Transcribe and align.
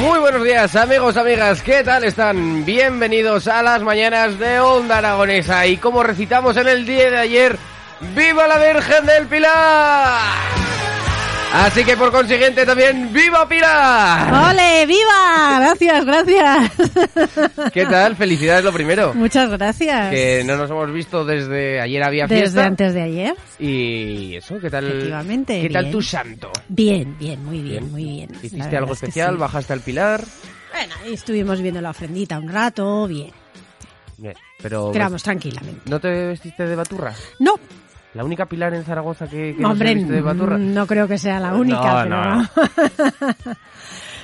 Muy 0.00 0.20
buenos 0.20 0.44
días 0.44 0.76
amigos, 0.76 1.16
amigas, 1.16 1.62
¿qué 1.62 1.82
tal 1.82 2.04
están? 2.04 2.64
Bienvenidos 2.64 3.48
a 3.48 3.62
las 3.62 3.82
mañanas 3.82 4.38
de 4.38 4.60
Onda 4.60 4.98
Aragonesa 4.98 5.66
y 5.66 5.76
como 5.76 6.02
recitamos 6.02 6.56
en 6.56 6.68
el 6.68 6.86
día 6.86 7.10
de 7.10 7.18
ayer, 7.18 7.58
¡Viva 8.14 8.46
la 8.46 8.58
Virgen 8.58 9.06
del 9.06 9.26
Pilar! 9.26 10.87
Así 11.52 11.82
que 11.82 11.96
por 11.96 12.12
consiguiente 12.12 12.66
también 12.66 13.12
¡Viva 13.12 13.48
Pilar! 13.48 14.50
¡Ole! 14.50 14.86
¡Viva! 14.86 15.58
Gracias, 15.60 16.04
gracias. 16.04 16.72
¿Qué 17.72 17.86
tal? 17.86 18.16
Felicidades 18.16 18.64
lo 18.64 18.72
primero. 18.72 19.14
Muchas 19.14 19.50
gracias. 19.50 20.10
Que 20.10 20.44
no 20.44 20.56
nos 20.56 20.70
hemos 20.70 20.92
visto 20.92 21.24
desde 21.24 21.80
ayer 21.80 22.02
había 22.02 22.28
fiesta. 22.28 22.44
Desde 22.44 22.62
antes 22.62 22.94
de 22.94 23.02
ayer. 23.02 23.34
Y 23.58 24.36
eso, 24.36 24.58
¿qué 24.60 24.68
tal? 24.70 24.86
Efectivamente. 24.86 25.62
¿Qué 25.62 25.70
tal 25.70 25.90
tu 25.90 26.02
santo? 26.02 26.52
Bien, 26.68 27.16
bien, 27.18 27.42
muy 27.44 27.62
bien, 27.62 27.90
muy 27.90 28.04
bien. 28.04 28.30
¿Hiciste 28.42 28.76
algo 28.76 28.92
es 28.92 29.00
que 29.00 29.06
especial? 29.06 29.34
sí. 29.34 29.40
¿Bajaste 29.40 29.72
al 29.72 29.80
Pilar? 29.80 30.24
Bueno, 30.72 30.94
ahí 31.02 31.14
estuvimos 31.14 31.60
viendo 31.62 31.80
la 31.80 31.90
ofrendita 31.90 32.38
un 32.38 32.48
rato, 32.48 33.06
bien. 33.08 33.32
Bien, 34.18 34.34
pero... 34.60 34.90
Pero 34.92 35.04
vamos, 35.04 35.22
tranquilamente. 35.22 35.80
¿No 35.86 35.98
te 35.98 36.08
vestiste 36.08 36.66
de 36.66 36.76
baturra? 36.76 37.14
No, 37.38 37.54
¿La 38.18 38.24
única 38.24 38.46
Pilar 38.46 38.74
en 38.74 38.82
Zaragoza 38.82 39.28
que, 39.28 39.54
que 39.54 39.62
no 39.62 39.70
hombre, 39.70 39.90
se 39.90 39.94
viste 39.94 40.12
de 40.14 40.20
baturra? 40.20 40.58
no 40.58 40.88
creo 40.88 41.06
que 41.06 41.18
sea 41.18 41.38
la 41.38 41.54
única, 41.54 42.04
No, 42.04 42.48
pero... 42.56 43.36
no, 43.46 43.56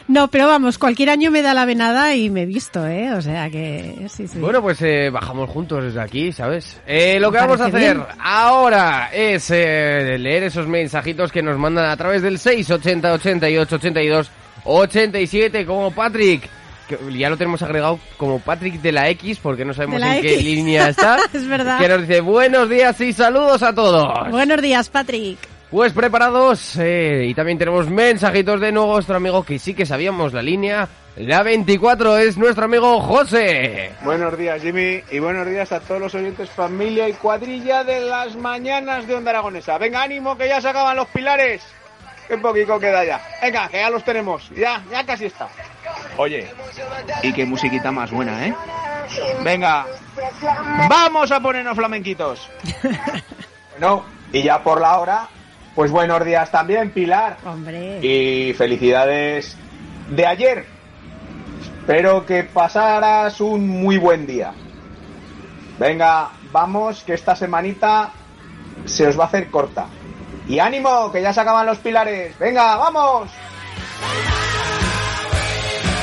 No, 0.08 0.26
pero 0.26 0.48
vamos, 0.48 0.78
cualquier 0.78 1.10
año 1.10 1.30
me 1.30 1.42
da 1.42 1.54
la 1.54 1.64
venada 1.64 2.12
y 2.16 2.28
me 2.28 2.42
he 2.42 2.46
visto, 2.46 2.84
¿eh? 2.88 3.12
O 3.12 3.22
sea 3.22 3.48
que 3.50 4.06
sí, 4.08 4.26
sí. 4.26 4.40
Bueno, 4.40 4.60
pues 4.62 4.82
eh, 4.82 5.10
bajamos 5.10 5.48
juntos 5.48 5.84
desde 5.84 6.00
aquí, 6.00 6.32
¿sabes? 6.32 6.80
Eh, 6.88 7.20
lo 7.20 7.30
que 7.30 7.38
vamos 7.38 7.60
a 7.60 7.66
hacer 7.66 7.94
bien. 7.94 8.04
ahora 8.18 9.10
es 9.12 9.48
eh, 9.52 10.16
leer 10.18 10.42
esos 10.42 10.66
mensajitos 10.66 11.30
que 11.30 11.40
nos 11.40 11.56
mandan 11.56 11.86
a 11.88 11.96
través 11.96 12.20
del 12.20 12.40
680 12.40 13.12
88 13.12 13.76
82 13.76 14.30
87 14.64 15.64
como 15.64 15.92
Patrick. 15.92 16.50
Que 16.88 16.98
ya 17.16 17.30
lo 17.30 17.36
tenemos 17.36 17.62
agregado 17.62 17.98
como 18.16 18.40
Patrick 18.40 18.80
de 18.80 18.92
la 18.92 19.08
X 19.10 19.38
porque 19.42 19.64
no 19.64 19.72
sabemos 19.72 20.02
en 20.02 20.20
qué 20.20 20.36
línea 20.36 20.88
está. 20.90 21.18
Es 21.32 21.46
verdad. 21.48 21.78
Que 21.78 21.88
nos 21.88 22.02
dice 22.02 22.20
buenos 22.20 22.68
días 22.68 23.00
y 23.00 23.12
saludos 23.12 23.62
a 23.62 23.74
todos. 23.74 24.30
Buenos 24.30 24.60
días, 24.60 24.90
Patrick. 24.90 25.38
Pues 25.70 25.92
preparados 25.92 26.76
eh, 26.76 27.24
y 27.26 27.34
también 27.34 27.58
tenemos 27.58 27.88
mensajitos 27.88 28.60
de 28.60 28.70
nuestro 28.70 29.16
amigo 29.16 29.42
que 29.42 29.58
sí 29.58 29.74
que 29.74 29.86
sabíamos 29.86 30.32
la 30.32 30.42
línea. 30.42 30.88
La 31.16 31.42
24 31.42 32.18
es 32.18 32.36
nuestro 32.36 32.64
amigo 32.64 33.00
José. 33.00 33.92
Buenos 34.02 34.36
días, 34.36 34.60
Jimmy, 34.62 35.00
y 35.10 35.18
buenos 35.20 35.46
días 35.48 35.70
a 35.72 35.80
todos 35.80 36.00
los 36.00 36.14
oyentes, 36.14 36.50
familia 36.50 37.08
y 37.08 37.12
cuadrilla 37.14 37.82
de 37.84 38.00
las 38.00 38.36
mañanas 38.36 39.06
de 39.06 39.14
Onda 39.14 39.30
Aragonesa. 39.30 39.78
Venga, 39.78 40.02
ánimo, 40.02 40.36
que 40.36 40.48
ya 40.48 40.60
se 40.60 40.68
acaban 40.68 40.96
los 40.96 41.06
pilares. 41.08 41.62
Qué 42.28 42.36
poquito 42.38 42.78
queda 42.80 43.04
ya. 43.04 43.20
Venga, 43.42 43.68
que 43.68 43.78
ya 43.78 43.90
los 43.90 44.04
tenemos. 44.04 44.50
Ya, 44.56 44.82
ya 44.90 45.04
casi 45.04 45.26
está. 45.26 45.48
Oye, 46.16 46.48
y 47.22 47.32
qué 47.32 47.44
musiquita 47.44 47.90
más 47.90 48.10
buena, 48.10 48.46
¿eh? 48.46 48.54
Venga, 49.42 49.86
vamos 50.88 51.30
a 51.32 51.40
ponernos 51.40 51.76
flamenquitos. 51.76 52.48
Bueno, 53.76 54.04
y 54.32 54.40
ya 54.44 54.62
por 54.62 54.80
la 54.80 55.00
hora, 55.00 55.28
pues 55.74 55.90
buenos 55.90 56.24
días 56.24 56.48
también, 56.48 56.92
Pilar. 56.92 57.38
Hombre. 57.44 57.98
Y 58.06 58.54
felicidades 58.54 59.56
de 60.10 60.24
ayer. 60.24 60.66
Espero 61.80 62.24
que 62.24 62.44
pasaras 62.44 63.40
un 63.40 63.68
muy 63.68 63.98
buen 63.98 64.28
día. 64.28 64.52
Venga, 65.76 66.30
vamos, 66.52 67.02
que 67.02 67.14
esta 67.14 67.34
semanita 67.34 68.12
se 68.84 69.08
os 69.08 69.18
va 69.18 69.24
a 69.24 69.26
hacer 69.26 69.50
corta. 69.50 69.86
Y 70.46 70.60
ánimo, 70.60 71.10
que 71.10 71.20
ya 71.20 71.32
se 71.32 71.40
acaban 71.40 71.66
los 71.66 71.78
pilares. 71.78 72.38
Venga, 72.38 72.76
vamos. 72.76 73.28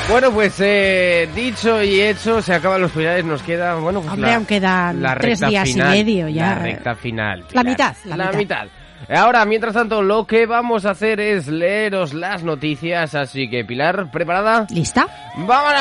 Bueno, 0.08 0.30
pues 0.32 0.54
eh, 0.60 1.28
dicho 1.34 1.82
y 1.82 2.00
hecho, 2.02 2.42
se 2.42 2.52
acaban 2.54 2.82
los 2.82 2.90
pilares, 2.92 3.24
nos 3.24 3.42
queda, 3.42 3.74
bueno, 3.76 4.00
pues 4.00 4.12
Hombre, 4.12 4.28
la, 4.30 4.36
aún 4.36 4.46
quedan 4.46 5.02
la 5.02 5.14
tres 5.16 5.40
días 5.40 5.68
y 5.68 5.74
medio 5.76 6.28
ya. 6.28 6.50
La 6.50 6.58
recta 6.58 6.94
final. 6.94 7.44
La 7.52 7.62
mitad, 7.64 7.94
la 8.04 8.16
La, 8.16 8.32
mitad. 8.32 8.64
mitad. 8.64 8.66
Ahora, 9.08 9.44
mientras 9.46 9.74
tanto, 9.74 10.02
lo 10.02 10.26
que 10.26 10.44
vamos 10.46 10.84
a 10.84 10.90
hacer 10.90 11.18
es 11.18 11.48
leeros 11.48 12.12
las 12.14 12.42
noticias, 12.42 13.14
así 13.14 13.48
que 13.48 13.64
Pilar, 13.64 14.10
¿preparada? 14.10 14.66
¿Lista? 14.70 15.06
¡Vámonos! 15.36 15.80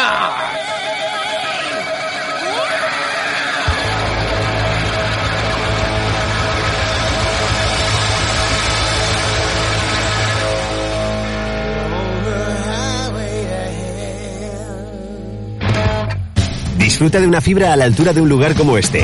Disfruta 17.02 17.20
de 17.20 17.28
una 17.28 17.42
fibra 17.42 17.74
a 17.74 17.76
la 17.76 17.86
altura 17.86 18.14
de 18.14 18.22
un 18.22 18.30
lugar 18.30 18.54
como 18.54 18.78
este. 18.78 19.04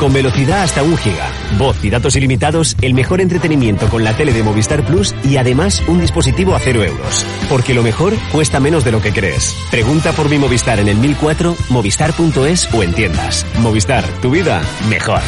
Con 0.00 0.14
velocidad 0.14 0.62
hasta 0.62 0.82
un 0.82 0.96
giga, 0.96 1.30
voz 1.58 1.76
y 1.84 1.90
datos 1.90 2.16
ilimitados, 2.16 2.74
el 2.80 2.94
mejor 2.94 3.20
entretenimiento 3.20 3.86
con 3.90 4.02
la 4.02 4.16
tele 4.16 4.32
de 4.32 4.42
Movistar 4.42 4.82
Plus 4.86 5.14
y 5.24 5.36
además 5.36 5.82
un 5.86 6.00
dispositivo 6.00 6.54
a 6.54 6.58
cero 6.58 6.82
euros. 6.82 7.26
Porque 7.50 7.74
lo 7.74 7.82
mejor 7.82 8.14
cuesta 8.32 8.60
menos 8.60 8.82
de 8.82 8.92
lo 8.92 9.02
que 9.02 9.12
crees. 9.12 9.54
Pregunta 9.70 10.12
por 10.12 10.30
mi 10.30 10.38
Movistar 10.38 10.80
en 10.80 10.88
el 10.88 10.96
1004, 10.96 11.54
movistar.es 11.68 12.72
o 12.72 12.82
en 12.82 12.94
tiendas. 12.94 13.44
Movistar, 13.60 14.04
tu 14.22 14.30
vida 14.30 14.62
mejor. 14.88 15.20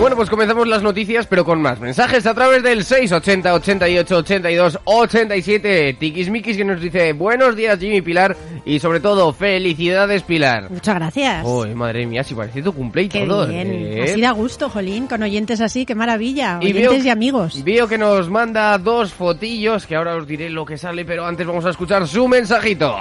Bueno, 0.00 0.16
pues 0.16 0.30
comenzamos 0.30 0.66
las 0.66 0.82
noticias, 0.82 1.26
pero 1.26 1.44
con 1.44 1.60
más 1.60 1.78
mensajes 1.78 2.26
a 2.26 2.32
través 2.32 2.62
del 2.62 2.84
680 2.84 3.52
88 3.52 4.16
82 4.16 4.78
87. 4.84 5.96
Tikismikis 6.00 6.56
que 6.56 6.64
nos 6.64 6.80
dice 6.80 7.12
buenos 7.12 7.54
días 7.54 7.78
Jimmy 7.78 8.00
Pilar 8.00 8.34
y 8.64 8.78
sobre 8.80 9.00
todo 9.00 9.30
felicidades 9.34 10.22
Pilar. 10.22 10.70
Muchas 10.70 10.94
gracias. 10.94 11.44
Uy, 11.46 11.74
madre 11.74 12.06
mía, 12.06 12.24
si 12.24 12.34
parece 12.34 12.62
tu 12.62 12.72
cumple 12.72 13.02
y 13.02 13.08
Qué 13.10 13.26
todo. 13.26 13.46
bien. 13.46 13.70
¿eh? 13.70 14.04
Así 14.04 14.22
da 14.22 14.30
gusto, 14.30 14.70
Jolín, 14.70 15.06
con 15.06 15.22
oyentes 15.22 15.60
así, 15.60 15.84
qué 15.84 15.94
maravilla. 15.94 16.58
Y 16.62 16.68
oyentes 16.72 16.90
veo- 17.00 17.04
y 17.04 17.08
amigos. 17.10 17.62
Veo 17.62 17.86
que 17.86 17.98
nos 17.98 18.30
manda 18.30 18.78
dos 18.78 19.12
fotillos, 19.12 19.86
que 19.86 19.96
ahora 19.96 20.16
os 20.16 20.26
diré 20.26 20.48
lo 20.48 20.64
que 20.64 20.78
sale, 20.78 21.04
pero 21.04 21.26
antes 21.26 21.46
vamos 21.46 21.66
a 21.66 21.70
escuchar 21.70 22.08
su 22.08 22.26
mensajito. 22.26 22.96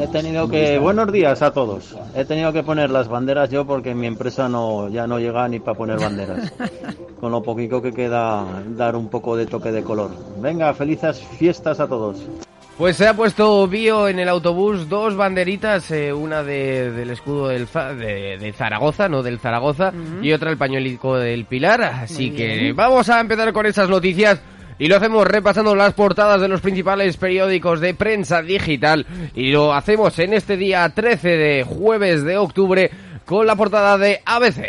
He 0.00 0.06
tenido 0.06 0.48
que, 0.48 0.78
buenos 0.78 1.10
días 1.10 1.42
a 1.42 1.50
todos. 1.52 1.96
He 2.14 2.24
tenido 2.24 2.52
que 2.52 2.62
poner 2.62 2.88
las 2.90 3.08
banderas 3.08 3.50
yo 3.50 3.66
porque 3.66 3.90
en 3.90 3.98
mi 3.98 4.06
empresa 4.06 4.48
no, 4.48 4.88
ya 4.90 5.08
no 5.08 5.18
llega 5.18 5.48
ni 5.48 5.58
para 5.58 5.76
poner 5.76 5.98
banderas. 5.98 6.19
Con 7.20 7.32
lo 7.32 7.42
poquito 7.42 7.80
que 7.82 7.92
queda 7.92 8.44
dar 8.68 8.96
un 8.96 9.08
poco 9.08 9.36
de 9.36 9.46
toque 9.46 9.70
de 9.72 9.82
color. 9.82 10.10
Venga, 10.38 10.72
felices 10.74 11.20
fiestas 11.38 11.80
a 11.80 11.86
todos. 11.86 12.22
Pues 12.78 12.96
se 12.96 13.06
ha 13.06 13.12
puesto 13.14 13.66
Bio 13.68 14.08
en 14.08 14.18
el 14.20 14.28
autobús 14.30 14.88
dos 14.88 15.14
banderitas, 15.14 15.90
eh, 15.90 16.14
una 16.14 16.42
de- 16.42 16.90
del 16.92 17.10
escudo 17.10 17.48
del 17.48 17.66
de, 17.98 18.38
de 18.38 18.52
Zaragoza, 18.54 19.06
no 19.06 19.22
del 19.22 19.38
Zaragoza, 19.38 19.92
y 20.22 20.32
otra 20.32 20.50
el 20.50 20.56
pañuelico 20.56 21.18
del 21.18 21.44
Pilar. 21.44 21.82
Así 21.82 22.30
que 22.30 22.72
vamos 22.72 23.10
a 23.10 23.20
empezar 23.20 23.52
con 23.52 23.66
esas 23.66 23.90
noticias. 23.90 24.40
Y 24.78 24.88
lo 24.88 24.96
hacemos 24.96 25.26
repasando 25.26 25.76
las 25.76 25.92
portadas 25.92 26.40
de 26.40 26.48
los 26.48 26.62
principales 26.62 27.18
periódicos 27.18 27.80
de 27.80 27.92
prensa 27.92 28.40
digital. 28.40 29.04
Y 29.34 29.52
lo 29.52 29.74
hacemos 29.74 30.18
en 30.18 30.32
este 30.32 30.56
día 30.56 30.88
13 30.88 31.28
de 31.36 31.64
jueves 31.64 32.24
de 32.24 32.38
octubre 32.38 32.90
con 33.26 33.46
la 33.46 33.56
portada 33.56 33.98
de 33.98 34.22
ABC. 34.24 34.64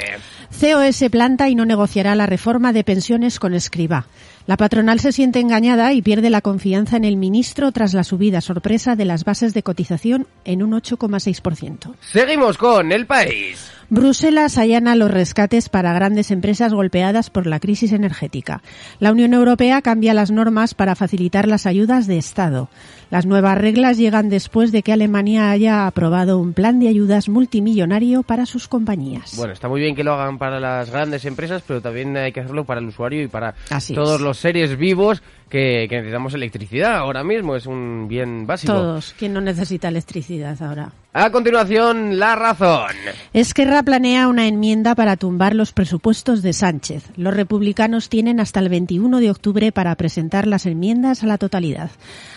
COS 0.61 1.09
planta 1.09 1.49
y 1.49 1.55
no 1.55 1.65
negociará 1.65 2.13
la 2.13 2.27
reforma 2.27 2.71
de 2.71 2.83
pensiones 2.83 3.39
con 3.39 3.55
Escriba. 3.55 4.05
La 4.45 4.57
patronal 4.57 4.99
se 4.99 5.11
siente 5.11 5.39
engañada 5.39 5.91
y 5.93 6.03
pierde 6.03 6.29
la 6.29 6.41
confianza 6.41 6.97
en 6.97 7.03
el 7.03 7.17
ministro 7.17 7.71
tras 7.71 7.95
la 7.95 8.03
subida 8.03 8.41
sorpresa 8.41 8.95
de 8.95 9.05
las 9.05 9.23
bases 9.23 9.55
de 9.55 9.63
cotización 9.63 10.27
en 10.45 10.61
un 10.61 10.73
8,6%. 10.73 11.95
Seguimos 12.01 12.59
con 12.59 12.91
el 12.91 13.07
país. 13.07 13.71
Bruselas 13.89 14.57
allana 14.57 14.95
los 14.95 15.11
rescates 15.11 15.67
para 15.67 15.93
grandes 15.93 16.29
empresas 16.29 16.73
golpeadas 16.73 17.29
por 17.29 17.47
la 17.47 17.59
crisis 17.59 17.91
energética. 17.91 18.61
La 18.99 19.11
Unión 19.11 19.33
Europea 19.33 19.81
cambia 19.81 20.13
las 20.13 20.31
normas 20.31 20.75
para 20.75 20.95
facilitar 20.95 21.47
las 21.47 21.65
ayudas 21.65 22.07
de 22.07 22.17
Estado. 22.17 22.69
Las 23.11 23.25
nuevas 23.25 23.57
reglas 23.57 23.97
llegan 23.97 24.29
después 24.29 24.71
de 24.71 24.83
que 24.83 24.93
Alemania 24.93 25.51
haya 25.51 25.85
aprobado 25.85 26.39
un 26.39 26.53
plan 26.53 26.79
de 26.79 26.87
ayudas 26.87 27.27
multimillonario 27.27 28.23
para 28.23 28.45
sus 28.45 28.69
compañías. 28.69 29.35
Bueno, 29.35 29.51
está 29.51 29.67
muy 29.67 29.81
bien 29.81 29.95
que 29.95 30.03
lo 30.05 30.13
hagan 30.13 30.37
para 30.37 30.61
las 30.61 30.89
grandes 30.89 31.25
empresas, 31.25 31.61
pero 31.67 31.81
también 31.81 32.15
hay 32.15 32.31
que 32.31 32.39
hacerlo 32.39 32.63
para 32.63 32.79
el 32.79 32.87
usuario 32.87 33.21
y 33.21 33.27
para 33.27 33.53
Así 33.69 33.93
todos 33.93 34.15
es. 34.15 34.21
los 34.21 34.37
seres 34.37 34.77
vivos 34.77 35.21
que, 35.49 35.87
que 35.89 35.97
necesitamos 35.97 36.33
electricidad. 36.33 36.95
Ahora 36.95 37.25
mismo 37.25 37.57
es 37.57 37.65
un 37.65 38.07
bien 38.07 38.47
básico. 38.47 38.71
Todos. 38.71 39.13
¿Quién 39.19 39.33
no 39.33 39.41
necesita 39.41 39.89
electricidad 39.89 40.61
ahora? 40.63 40.93
A 41.13 41.29
continuación, 41.29 42.17
la 42.17 42.37
razón. 42.37 42.95
Esquerra 43.33 43.83
planea 43.83 44.29
una 44.29 44.47
enmienda 44.47 44.95
para 44.95 45.17
tumbar 45.17 45.53
los 45.53 45.73
presupuestos 45.73 46.41
de 46.41 46.53
Sánchez. 46.53 47.03
Los 47.17 47.33
republicanos 47.33 48.07
tienen 48.07 48.39
hasta 48.39 48.61
el 48.61 48.69
21 48.69 49.19
de 49.19 49.29
octubre 49.29 49.73
para 49.73 49.93
presentar 49.95 50.47
las 50.47 50.65
enmiendas 50.65 51.21
a 51.23 51.27
la 51.27 51.37
totalidad. 51.37 51.91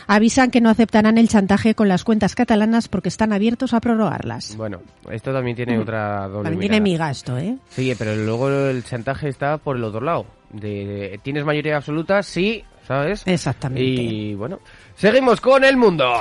Avisan 0.07 0.51
que 0.51 0.61
no 0.61 0.69
aceptarán 0.71 1.19
el 1.19 1.29
chantaje 1.29 1.75
con 1.75 1.89
las 1.89 2.05
cuentas 2.05 2.35
catalanas 2.35 2.89
porque 2.89 3.09
están 3.09 3.33
abiertos 3.33 3.73
a 3.75 3.81
prorrogarlas. 3.81 4.57
Bueno, 4.57 4.81
esto 5.11 5.33
también 5.33 5.57
tiene 5.57 5.79
otra 5.79 6.29
doble 6.29 6.51
También 6.51 6.59
mirada. 6.59 6.71
tiene 6.73 6.81
miga 6.81 7.11
esto, 7.11 7.39
¿eh? 7.39 7.57
Sí, 7.69 7.93
pero 7.99 8.15
luego 8.17 8.49
el 8.51 8.85
chantaje 8.85 9.29
está 9.29 9.59
por 9.59 9.77
el 9.77 9.85
otro 9.85 10.01
lado. 10.01 10.27
De, 10.51 10.69
de- 10.87 11.21
¿Tienes 11.23 11.45
mayoría 11.45 11.77
absoluta? 11.77 12.23
Sí, 12.23 12.63
¿sabes? 12.87 13.23
Exactamente. 13.27 13.83
Y 13.83 14.35
bueno, 14.35 14.61
seguimos 14.97 15.41
con 15.41 15.65
el 15.65 15.77
mundo. 15.77 16.13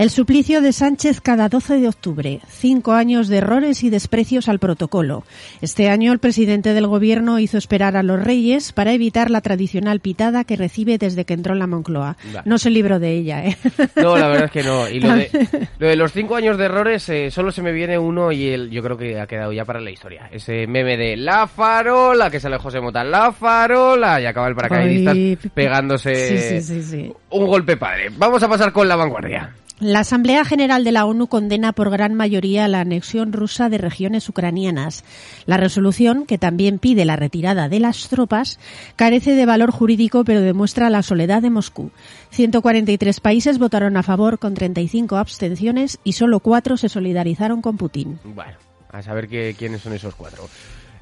El 0.00 0.08
suplicio 0.08 0.62
de 0.62 0.72
Sánchez 0.72 1.20
cada 1.20 1.50
12 1.50 1.78
de 1.78 1.88
octubre. 1.88 2.40
Cinco 2.48 2.92
años 2.92 3.28
de 3.28 3.36
errores 3.36 3.82
y 3.82 3.90
desprecios 3.90 4.48
al 4.48 4.58
protocolo. 4.58 5.24
Este 5.60 5.90
año 5.90 6.14
el 6.14 6.18
presidente 6.18 6.72
del 6.72 6.86
gobierno 6.86 7.38
hizo 7.38 7.58
esperar 7.58 7.98
a 7.98 8.02
los 8.02 8.18
reyes 8.18 8.72
para 8.72 8.92
evitar 8.94 9.30
la 9.30 9.42
tradicional 9.42 10.00
pitada 10.00 10.44
que 10.44 10.56
recibe 10.56 10.96
desde 10.96 11.26
que 11.26 11.34
entró 11.34 11.52
en 11.52 11.58
la 11.58 11.66
Moncloa. 11.66 12.16
No 12.46 12.56
se 12.56 12.70
libró 12.70 12.98
de 12.98 13.12
ella, 13.12 13.44
¿eh? 13.44 13.58
No, 13.96 14.16
la 14.16 14.28
verdad 14.28 14.44
es 14.44 14.50
que 14.52 14.62
no. 14.62 14.88
Y 14.88 15.00
lo 15.00 15.14
de, 15.14 15.30
lo 15.78 15.88
de 15.88 15.96
los 15.96 16.12
cinco 16.12 16.36
años 16.36 16.56
de 16.56 16.64
errores, 16.64 17.06
eh, 17.10 17.30
solo 17.30 17.52
se 17.52 17.60
me 17.60 17.72
viene 17.72 17.98
uno 17.98 18.32
y 18.32 18.48
el, 18.48 18.70
yo 18.70 18.82
creo 18.82 18.96
que 18.96 19.20
ha 19.20 19.26
quedado 19.26 19.52
ya 19.52 19.66
para 19.66 19.80
la 19.80 19.90
historia. 19.90 20.30
Ese 20.32 20.66
meme 20.66 20.96
de 20.96 21.18
la 21.18 21.46
farola, 21.46 22.30
que 22.30 22.40
sale 22.40 22.56
José 22.56 22.80
Mota, 22.80 23.04
la 23.04 23.32
farola, 23.32 24.18
y 24.18 24.24
acaba 24.24 24.48
el 24.48 24.54
paracaidista 24.54 25.10
Ay, 25.10 25.36
pegándose 25.52 26.62
sí, 26.62 26.62
sí, 26.62 26.82
sí. 26.82 27.12
un 27.28 27.46
golpe 27.46 27.76
padre. 27.76 28.08
Vamos 28.20 28.42
a 28.42 28.48
pasar 28.48 28.72
con 28.72 28.86
la 28.86 28.96
vanguardia. 28.96 29.54
La 29.78 30.00
Asamblea 30.00 30.44
General 30.44 30.84
de 30.84 30.92
la 30.92 31.06
ONU 31.06 31.26
condena 31.26 31.72
por 31.72 31.88
gran 31.88 32.12
mayoría 32.12 32.68
la 32.68 32.80
anexión 32.80 33.32
rusa 33.32 33.70
de 33.70 33.78
regiones 33.78 34.28
ucranianas. 34.28 35.04
La 35.46 35.56
resolución, 35.56 36.26
que 36.26 36.36
también 36.36 36.78
pide 36.78 37.06
la 37.06 37.16
retirada 37.16 37.70
de 37.70 37.80
las 37.80 38.10
tropas, 38.10 38.58
carece 38.96 39.34
de 39.34 39.46
valor 39.46 39.70
jurídico 39.70 40.22
pero 40.22 40.42
demuestra 40.42 40.90
la 40.90 41.02
soledad 41.02 41.40
de 41.40 41.48
Moscú. 41.48 41.92
143 42.28 43.20
países 43.20 43.58
votaron 43.58 43.96
a 43.96 44.02
favor 44.02 44.38
con 44.38 44.52
35 44.52 45.16
abstenciones 45.16 45.98
y 46.04 46.12
solo 46.12 46.40
cuatro 46.40 46.76
se 46.76 46.90
solidarizaron 46.90 47.62
con 47.62 47.78
Putin. 47.78 48.18
Bueno, 48.24 48.58
a 48.92 49.00
saber 49.00 49.28
qué- 49.28 49.56
quiénes 49.58 49.80
son 49.80 49.94
esos 49.94 50.14
cuatro. 50.14 50.46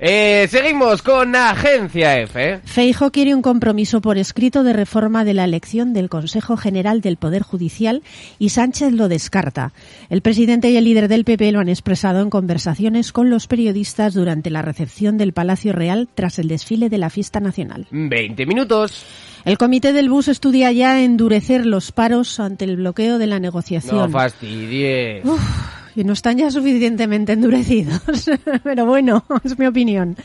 Eh, 0.00 0.47
seguimos 0.49 1.03
con 1.03 1.35
Agencia 1.35 2.21
F. 2.21 2.61
Feijo 2.65 3.11
quiere 3.11 3.35
un 3.35 3.43
compromiso 3.43 4.00
por 4.00 4.17
escrito 4.17 4.62
de 4.62 4.73
reforma 4.73 5.25
de 5.25 5.35
la 5.35 5.43
elección 5.43 5.93
del 5.93 6.09
Consejo 6.09 6.56
General 6.56 7.00
del 7.00 7.17
Poder 7.17 7.43
Judicial 7.43 8.03
y 8.39 8.50
Sánchez 8.50 8.93
lo 8.93 9.09
descarta. 9.09 9.73
El 10.09 10.23
presidente 10.23 10.71
y 10.71 10.77
el 10.77 10.85
líder 10.85 11.09
del 11.09 11.25
PP 11.25 11.50
lo 11.50 11.59
han 11.59 11.69
expresado 11.69 12.21
en 12.21 12.31
conversaciones 12.31 13.11
con 13.11 13.29
los 13.29 13.49
periodistas 13.49 14.15
durante 14.15 14.50
la 14.50 14.62
recepción 14.62 15.19
del 15.19 15.33
Palacio 15.33 15.73
Real 15.73 16.09
tras 16.15 16.39
el 16.39 16.47
desfile 16.47 16.89
de 16.89 16.99
la 16.99 17.11
fiesta 17.11 17.41
nacional. 17.41 17.89
20 17.91 18.47
minutos. 18.47 19.05
El 19.44 19.59
comité 19.59 19.93
del 19.93 20.11
bus 20.11 20.29
estudia 20.29 20.71
ya 20.71 21.03
endurecer 21.03 21.67
los 21.67 21.91
paros 21.91 22.39
ante 22.39 22.67
el 22.67 22.77
bloqueo 22.77 23.19
de 23.19 23.27
la 23.27 23.41
negociación. 23.41 23.97
No 23.97 24.09
fastidies. 24.11 25.25
No 26.05 26.12
están 26.12 26.39
ya 26.39 26.50
suficientemente 26.50 27.33
endurecidos. 27.33 28.00
Pero 28.62 28.87
bueno, 28.87 29.25
es 29.45 29.59
mi 29.59 29.67
opinión. 29.67 30.17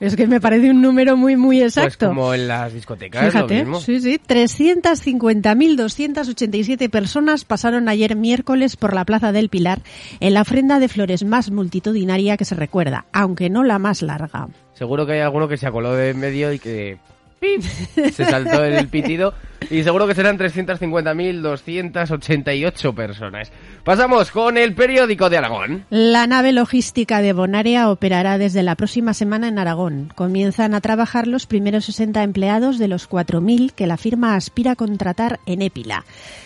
es 0.00 0.16
que 0.16 0.26
me 0.26 0.40
parece 0.40 0.70
un 0.70 0.82
número 0.82 1.16
muy, 1.16 1.36
muy 1.36 1.60
Pues 1.60 1.76
exacto. 1.76 2.08
como 2.08 2.34
en 2.34 2.48
las 2.48 2.72
discotecas, 2.72 3.26
lo 3.26 3.30
Fíjate, 3.30 3.54
mismo. 3.60 3.78
sí, 3.80 4.00
sí, 4.00 4.18
350.287 4.18 6.90
personas 6.90 7.44
pasaron 7.44 7.88
ayer 7.88 8.16
miércoles 8.16 8.74
por 8.76 8.94
la 8.94 9.04
Plaza 9.04 9.30
del 9.30 9.48
Pilar 9.48 9.80
en 10.18 10.34
la 10.34 10.42
ofrenda 10.42 10.80
de 10.80 10.88
flores 10.88 11.22
más 11.24 11.52
multitudinaria 11.52 12.36
que 12.36 12.44
se 12.44 12.56
recuerda, 12.56 13.04
aunque 13.12 13.50
no 13.50 13.62
la 13.62 13.78
más 13.78 14.02
larga. 14.02 14.48
Seguro 14.78 15.06
que 15.06 15.14
hay 15.14 15.20
alguno 15.20 15.48
que 15.48 15.56
se 15.56 15.66
acoló 15.66 15.94
de 15.94 16.10
en 16.10 16.20
medio 16.20 16.52
y 16.52 16.60
que... 16.60 16.98
¡pip! 17.40 17.62
Se 17.62 18.24
saltó 18.24 18.62
el 18.62 18.86
pitido 18.86 19.34
y 19.70 19.82
seguro 19.82 20.06
que 20.06 20.14
serán 20.14 20.38
350.288 20.38 22.94
personas. 22.94 23.50
Pasamos 23.82 24.30
con 24.30 24.56
el 24.56 24.76
periódico 24.76 25.30
de 25.30 25.38
Aragón. 25.38 25.84
La 25.90 26.28
nave 26.28 26.52
logística 26.52 27.20
de 27.20 27.32
Bonaria 27.32 27.90
operará 27.90 28.38
desde 28.38 28.62
la 28.62 28.76
próxima 28.76 29.14
semana 29.14 29.48
en 29.48 29.58
Aragón. 29.58 30.12
Comienzan 30.14 30.74
a 30.74 30.80
trabajar 30.80 31.26
los 31.26 31.46
primeros 31.46 31.86
60 31.86 32.22
empleados 32.22 32.78
de 32.78 32.86
los 32.86 33.10
4.000 33.10 33.72
que 33.72 33.88
la 33.88 33.96
firma 33.96 34.36
aspira 34.36 34.70
a 34.72 34.76
contratar 34.76 35.40
en 35.46 35.62
Épila. 35.62 36.04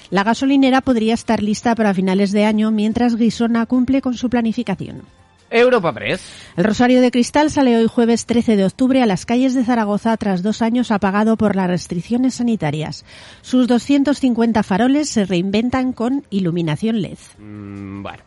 La 0.08 0.24
gasolinera 0.24 0.80
podría 0.80 1.12
estar 1.12 1.42
lista 1.42 1.74
para 1.74 1.92
finales 1.92 2.32
de 2.32 2.46
año 2.46 2.70
mientras 2.70 3.16
Guisona 3.16 3.66
cumple 3.66 4.00
con 4.00 4.14
su 4.14 4.30
planificación. 4.30 5.02
Europa 5.52 5.92
Press. 5.92 6.22
El 6.56 6.64
Rosario 6.64 7.00
de 7.00 7.10
Cristal 7.10 7.50
sale 7.50 7.76
hoy 7.76 7.86
jueves 7.86 8.26
13 8.26 8.56
de 8.56 8.64
octubre 8.64 9.02
a 9.02 9.06
las 9.06 9.26
calles 9.26 9.54
de 9.54 9.64
Zaragoza 9.64 10.16
tras 10.16 10.42
dos 10.42 10.62
años 10.62 10.90
apagado 10.90 11.36
por 11.36 11.56
las 11.56 11.68
restricciones 11.68 12.34
sanitarias. 12.34 13.04
Sus 13.42 13.68
250 13.68 14.62
faroles 14.62 15.08
se 15.08 15.24
reinventan 15.24 15.92
con 15.92 16.24
iluminación 16.30 17.02
LED. 17.02 17.18
Mm, 17.38 18.02
bueno. 18.02 18.22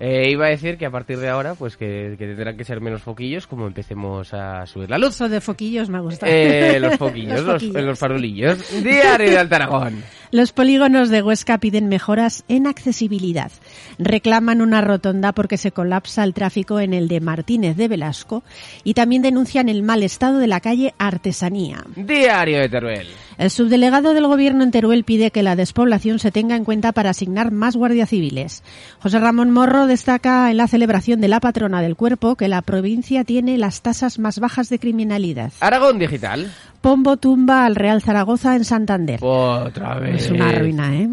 Eh, 0.00 0.30
iba 0.30 0.46
a 0.46 0.48
decir 0.48 0.78
que 0.78 0.86
a 0.86 0.90
partir 0.90 1.18
de 1.18 1.28
ahora, 1.28 1.54
pues 1.54 1.76
que, 1.76 2.16
que 2.18 2.26
tendrán 2.26 2.56
que 2.56 2.64
ser 2.64 2.80
menos 2.80 3.02
foquillos 3.02 3.46
como 3.46 3.66
empecemos 3.66 4.32
a 4.32 4.64
subir 4.66 4.88
la 4.88 4.96
luz. 4.96 5.14
Eso 5.14 5.28
de 5.28 5.42
foquillos 5.42 5.90
me 5.90 6.00
gusta. 6.00 6.26
Eh, 6.26 6.80
los 6.80 6.96
foquillos, 6.96 7.32
Los 7.40 7.44
los, 7.44 7.62
foquillos. 7.62 7.84
los 7.84 7.98
farolillos. 7.98 8.82
Diario 8.82 9.30
de 9.30 9.38
Alta 9.38 9.56
Aragón. 9.56 10.02
Los 10.32 10.52
polígonos 10.52 11.10
de 11.10 11.22
Huesca 11.22 11.58
piden 11.58 11.88
mejoras 11.88 12.44
en 12.48 12.66
accesibilidad. 12.66 13.50
Reclaman 13.98 14.62
una 14.62 14.80
rotonda 14.80 15.32
porque 15.32 15.58
se 15.58 15.72
colapsa 15.72 16.24
el 16.24 16.32
tráfico 16.34 16.80
en 16.80 16.94
el 16.94 17.08
de 17.08 17.20
Martínez 17.20 17.76
de 17.76 17.88
Velasco 17.88 18.42
y 18.84 18.94
también 18.94 19.22
denuncian 19.22 19.68
el 19.68 19.82
mal 19.82 20.02
estado 20.02 20.38
de 20.38 20.46
la 20.46 20.60
calle 20.60 20.94
Artesanía. 20.98 21.84
Diario 21.96 22.60
de 22.60 22.68
Teruel. 22.68 23.08
El 23.40 23.48
subdelegado 23.48 24.12
del 24.12 24.26
gobierno 24.26 24.62
en 24.62 24.70
Teruel 24.70 25.02
pide 25.02 25.30
que 25.30 25.42
la 25.42 25.56
despoblación 25.56 26.18
se 26.18 26.30
tenga 26.30 26.56
en 26.56 26.64
cuenta 26.66 26.92
para 26.92 27.08
asignar 27.08 27.52
más 27.52 27.74
guardias 27.74 28.10
civiles. 28.10 28.62
José 28.98 29.18
Ramón 29.18 29.50
Morro 29.50 29.86
destaca 29.86 30.50
en 30.50 30.58
la 30.58 30.68
celebración 30.68 31.22
de 31.22 31.28
la 31.28 31.40
patrona 31.40 31.80
del 31.80 31.96
cuerpo 31.96 32.36
que 32.36 32.48
la 32.48 32.60
provincia 32.60 33.24
tiene 33.24 33.56
las 33.56 33.80
tasas 33.80 34.18
más 34.18 34.40
bajas 34.40 34.68
de 34.68 34.78
criminalidad. 34.78 35.54
Aragón 35.60 35.98
Digital. 35.98 36.52
Pombo 36.82 37.16
tumba 37.16 37.64
al 37.64 37.76
Real 37.76 38.02
Zaragoza 38.02 38.56
en 38.56 38.66
Santander. 38.66 39.20
Otra 39.22 39.94
vez. 39.94 40.26
Es 40.26 40.30
una 40.30 40.52
ruina, 40.52 40.94
¿eh? 40.94 41.08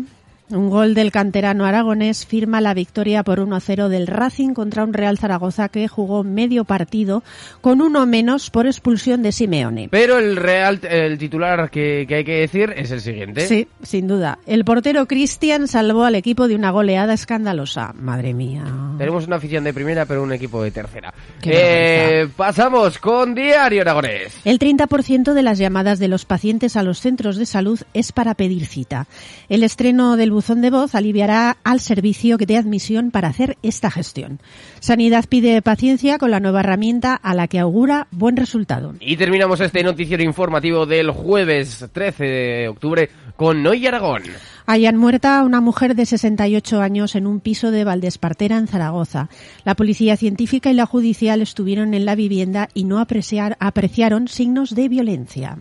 Un 0.50 0.70
gol 0.70 0.94
del 0.94 1.12
canterano 1.12 1.66
aragonés 1.66 2.25
firma 2.25 2.62
la 2.62 2.74
victoria 2.74 3.22
por 3.24 3.39
1-0 3.39 3.89
del 3.89 4.08
Racing 4.08 4.54
contra 4.54 4.86
un 4.86 4.94
Real 4.94 5.18
Zaragoza 5.18 5.68
que 5.68 5.89
jugó 5.89 6.24
medio 6.24 6.63
partido 6.63 7.22
con 7.60 7.82
uno 7.82 8.06
menos 8.06 8.50
por 8.50 8.66
expulsión 8.66 9.22
de 9.24 9.34
Simeone. 9.34 9.89
Pero 9.92 10.18
el 10.20 10.38
Real, 10.38 10.80
el 10.89 11.18
titular 11.18 11.70
que, 11.70 12.06
que 12.08 12.16
hay 12.16 12.24
que 12.24 12.39
decir 12.39 12.74
es 12.77 12.92
el 12.92 13.01
siguiente. 13.01 13.46
Sí, 13.46 13.68
sin 13.84 14.08
duda. 14.08 14.39
El 14.46 14.63
portero 14.63 15.06
Cristian 15.06 15.68
salvó 15.68 16.06
al 16.06 16.16
equipo 16.16 16.48
de 16.48 16.56
una 16.56 16.72
goleada 16.72 17.13
escandalosa. 17.13 17.92
Madre 18.00 18.34
mía. 18.34 18.63
Tenemos 18.98 19.27
una 19.27 19.36
afición 19.36 19.66
de 19.66 19.74
primera, 19.74 20.06
pero 20.06 20.24
un 20.24 20.32
equipo 20.32 20.63
de 20.63 20.72
tercera. 20.72 21.13
Eh, 21.44 22.30
pasamos 22.38 23.00
con 23.00 23.36
Diario 23.36 23.82
Aragonés. 23.82 24.34
El 24.46 24.60
30% 24.60 25.34
de 25.34 25.44
las 25.44 25.58
llamadas 25.58 26.00
de 26.00 26.08
los 26.08 26.24
pacientes 26.24 26.77
a 26.77 26.84
los 26.84 27.01
centros 27.01 27.36
de 27.36 27.46
salud 27.46 27.82
es 27.94 28.13
para 28.13 28.34
pedir 28.34 28.66
cita. 28.66 29.08
El 29.50 29.63
estreno 29.63 30.16
del 30.16 30.37
buzón 30.38 30.62
de 30.62 30.70
voz 30.70 30.94
aliviará 30.94 31.58
al 31.63 31.79
servicio 31.79 32.38
de 32.38 32.58
admisión 32.58 33.10
para 33.10 33.27
hacer 33.29 33.58
esta 33.63 33.89
gestión. 33.89 34.39
Sanidad 34.79 35.25
pide 35.27 35.63
paciencia 35.63 36.20
con 36.20 36.29
la 36.29 36.39
nueva 36.39 36.60
herramienta 36.60 37.15
a 37.15 37.34
la 37.34 37.48
que 37.48 37.58
augura 37.58 38.08
buen 38.12 38.38
resultado. 38.38 38.94
Y 39.00 39.17
terminamos 39.17 39.60
este 39.62 39.82
noticiero 39.82 40.22
informativo 40.22 40.86
del 40.86 41.10
jueves 41.10 41.88
13 41.91 42.24
de 42.24 42.67
octubre 42.67 43.10
con 43.36 43.63
Noy 43.63 43.88
Aragón. 43.88 44.22
Hayan 44.67 44.96
muerta 44.98 45.41
una 45.44 45.60
mujer 45.60 45.96
de 45.96 46.06
68 46.06 46.82
años 46.82 47.15
en 47.15 47.25
un 47.25 47.39
piso 47.39 47.72
de 47.72 47.84
Valdespartera 47.84 48.58
en 48.58 48.67
Zaragoza. 48.67 49.29
La 49.65 49.75
policía 49.75 50.17
científica 50.17 50.70
y 50.70 50.75
la 50.75 50.86
judicial 50.86 51.41
estuvieron 51.41 51.96
en 51.96 52.06
la 52.06 52.13
vivienda 52.13 52.70
y 52.75 52.84
no 52.84 53.00
apreciar- 53.00 53.58
apreciaron 53.60 54.27
signos 54.27 54.75
de 54.75 54.88
violencia. 54.88 55.58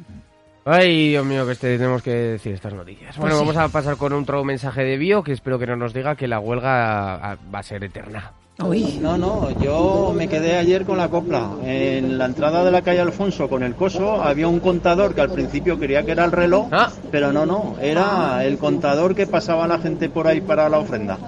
Ay, 0.68 1.10
Dios 1.10 1.24
mío, 1.24 1.46
que 1.46 1.52
este- 1.52 1.78
tenemos 1.78 2.02
que 2.02 2.10
decir 2.10 2.52
estas 2.54 2.74
noticias. 2.74 3.16
Bueno, 3.18 3.36
sí. 3.36 3.40
vamos 3.40 3.56
a 3.56 3.68
pasar 3.68 3.96
con 3.96 4.12
otro 4.12 4.42
mensaje 4.42 4.82
de 4.82 4.96
bio 4.96 5.22
que 5.22 5.30
espero 5.32 5.60
que 5.60 5.66
no 5.66 5.76
nos 5.76 5.94
diga 5.94 6.16
que 6.16 6.26
la 6.26 6.40
huelga 6.40 7.14
ah, 7.14 7.36
va 7.54 7.60
a 7.60 7.62
ser 7.62 7.84
eterna. 7.84 8.32
Uy. 8.58 8.98
No, 9.02 9.16
no, 9.16 9.50
yo 9.60 10.12
me 10.16 10.28
quedé 10.28 10.56
ayer 10.56 10.84
con 10.84 10.96
la 10.98 11.08
copla. 11.08 11.50
En 11.62 12.18
la 12.18 12.24
entrada 12.24 12.64
de 12.64 12.72
la 12.72 12.82
calle 12.82 13.00
Alfonso 13.00 13.48
con 13.48 13.62
el 13.62 13.74
coso 13.76 14.22
había 14.22 14.48
un 14.48 14.58
contador 14.60 15.14
que 15.14 15.20
al 15.20 15.30
principio 15.30 15.78
quería 15.78 16.04
que 16.04 16.12
era 16.12 16.24
el 16.24 16.32
reloj, 16.32 16.68
Ah. 16.72 16.90
pero 17.12 17.32
no, 17.32 17.46
no, 17.46 17.76
era 17.80 18.44
el 18.44 18.58
contador 18.58 19.14
que 19.14 19.26
pasaba 19.26 19.68
la 19.68 19.78
gente 19.78 20.08
por 20.08 20.26
ahí 20.26 20.40
para 20.40 20.68
la 20.68 20.78
ofrenda. 20.78 21.18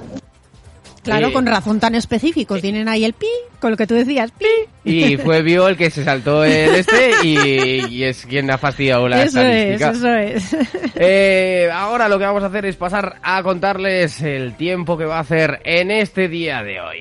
Claro, 1.09 1.29
Eh, 1.29 1.33
con 1.33 1.47
razón 1.47 1.81
tan 1.81 1.95
específico. 1.95 2.59
Tienen 2.61 2.89
ahí 2.89 3.05
el 3.05 3.13
pi, 3.13 3.27
con 3.61 3.71
lo 3.71 3.77
que 3.77 3.87
tú 3.87 3.95
decías, 3.95 4.31
pi. 4.33 4.47
Y 4.85 5.17
fue 5.19 5.43
Bio 5.43 5.69
el 5.69 5.77
que 5.77 5.91
se 5.91 6.05
saltó 6.05 6.45
el 6.45 6.75
este 6.77 7.11
y, 7.23 7.87
y 7.89 8.05
es 8.05 8.25
quien 8.27 8.51
ha 8.51 8.59
fastidiado 8.59 9.09
la 9.09 9.23
Eso 9.23 9.41
es, 9.41 9.81
eso 9.81 10.15
es. 10.15 10.57
Eh, 10.95 11.69
ahora 11.73 12.09
lo 12.09 12.19
que 12.19 12.25
vamos 12.25 12.43
a 12.43 12.47
hacer 12.47 12.67
es 12.67 12.77
pasar 12.77 13.17
a 13.23 13.43
contarles 13.43 14.21
el 14.23 14.55
tiempo 14.57 14.97
que 14.97 15.05
va 15.05 15.17
a 15.19 15.21
hacer 15.21 15.61
en 15.65 15.91
este 15.91 16.29
día 16.29 16.63
de 16.63 16.81
hoy. 16.81 16.99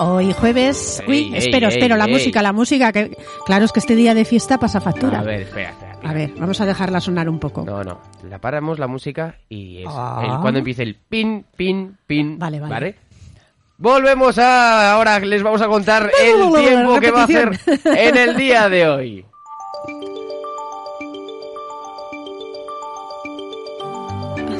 Hoy 0.00 0.32
jueves. 0.32 1.02
Uy, 1.08 1.30
ey, 1.32 1.38
espero, 1.38 1.68
ey, 1.68 1.74
espero, 1.74 1.96
la 1.96 2.06
música, 2.06 2.40
la 2.42 2.52
música. 2.52 2.92
que 2.92 3.16
Claro, 3.46 3.64
es 3.64 3.72
que 3.72 3.80
este 3.80 3.96
día 3.96 4.14
de 4.14 4.24
fiesta 4.24 4.58
pasa 4.58 4.80
factura. 4.80 5.20
A 5.20 5.22
ver, 5.24 5.42
espera, 5.42 5.70
espera. 5.70 5.88
A 6.04 6.12
ver, 6.12 6.30
vamos 6.38 6.60
a 6.60 6.66
dejarla 6.66 7.00
sonar 7.00 7.28
un 7.28 7.40
poco. 7.40 7.64
No, 7.64 7.82
no. 7.82 8.00
La 8.30 8.38
paramos 8.38 8.78
la 8.78 8.86
música 8.86 9.34
y 9.48 9.78
es 9.78 9.86
Ah. 9.88 10.20
el- 10.22 10.40
cuando 10.40 10.58
empiece 10.58 10.84
el 10.84 10.94
pin, 10.94 11.44
pin, 11.56 11.96
pin. 12.06 12.38
Vale, 12.38 12.60
vale. 12.60 12.94
Volvemos 13.80 14.36
a. 14.38 14.92
Ahora 14.92 15.20
les 15.20 15.40
vamos 15.40 15.62
a 15.62 15.68
contar 15.68 16.10
el 16.20 16.52
tiempo 16.52 16.98
que 16.98 17.12
va 17.12 17.20
a 17.20 17.24
hacer 17.24 17.60
en 17.84 18.16
el 18.16 18.36
día 18.36 18.68
de 18.68 18.88
hoy. 18.88 19.24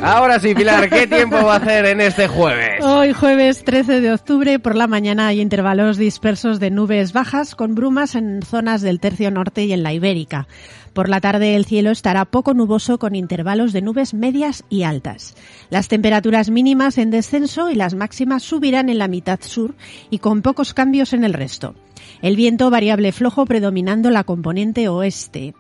Ahora 0.01 0.39
sí, 0.39 0.55
Pilar, 0.55 0.89
¿qué 0.89 1.09
tiempo 1.09 1.35
va 1.35 1.55
a 1.55 1.57
hacer 1.57 1.85
en 1.87 2.01
este 2.01 2.29
jueves? 2.29 2.85
Hoy 2.85 3.13
jueves 3.13 3.65
13 3.65 4.01
de 4.01 4.13
octubre 4.13 4.61
por 4.61 4.77
la 4.77 4.87
mañana 4.87 5.27
hay 5.27 5.41
intervalos 5.41 5.97
dispersos 5.97 6.61
de 6.61 6.71
nubes 6.71 7.13
bajas 7.13 7.57
con 7.57 7.75
brumas 7.75 8.15
en 8.15 8.43
zonas 8.43 8.83
del 8.83 9.01
tercio 9.01 9.33
norte 9.33 9.65
y 9.65 9.73
en 9.73 9.83
la 9.83 9.93
ibérica. 9.93 10.47
Por 10.99 11.09
la 11.09 11.21
tarde 11.21 11.55
el 11.55 11.65
cielo 11.65 11.93
estará 11.93 12.25
poco 12.25 12.55
nuboso 12.55 12.99
con 12.99 13.15
intervalos 13.15 13.73
de 13.73 13.83
nubes 13.83 14.15
medias 14.15 14.65
y 14.69 14.83
altas. 14.83 15.37
Las 15.71 15.87
temperaturas 15.87 16.51
mínimas 16.51 16.99
en 16.99 17.13
descenso 17.13 17.71
y 17.71 17.77
las 17.77 17.95
máximas 17.95 18.43
subirán 18.43 18.89
en 18.89 18.99
la 18.99 19.07
mitad 19.07 19.39
sur 19.41 19.77
y 20.11 20.19
con 20.19 20.43
pocos 20.43 20.75
cambios 20.75 21.13
en 21.13 21.23
el 21.23 21.35
resto. 21.35 21.77
El 22.21 22.35
viento 22.35 22.69
variable 22.69 23.13
flojo 23.13 23.47
predominando 23.47 24.11
la 24.11 24.25
componente 24.25 24.89
oeste. 24.89 25.55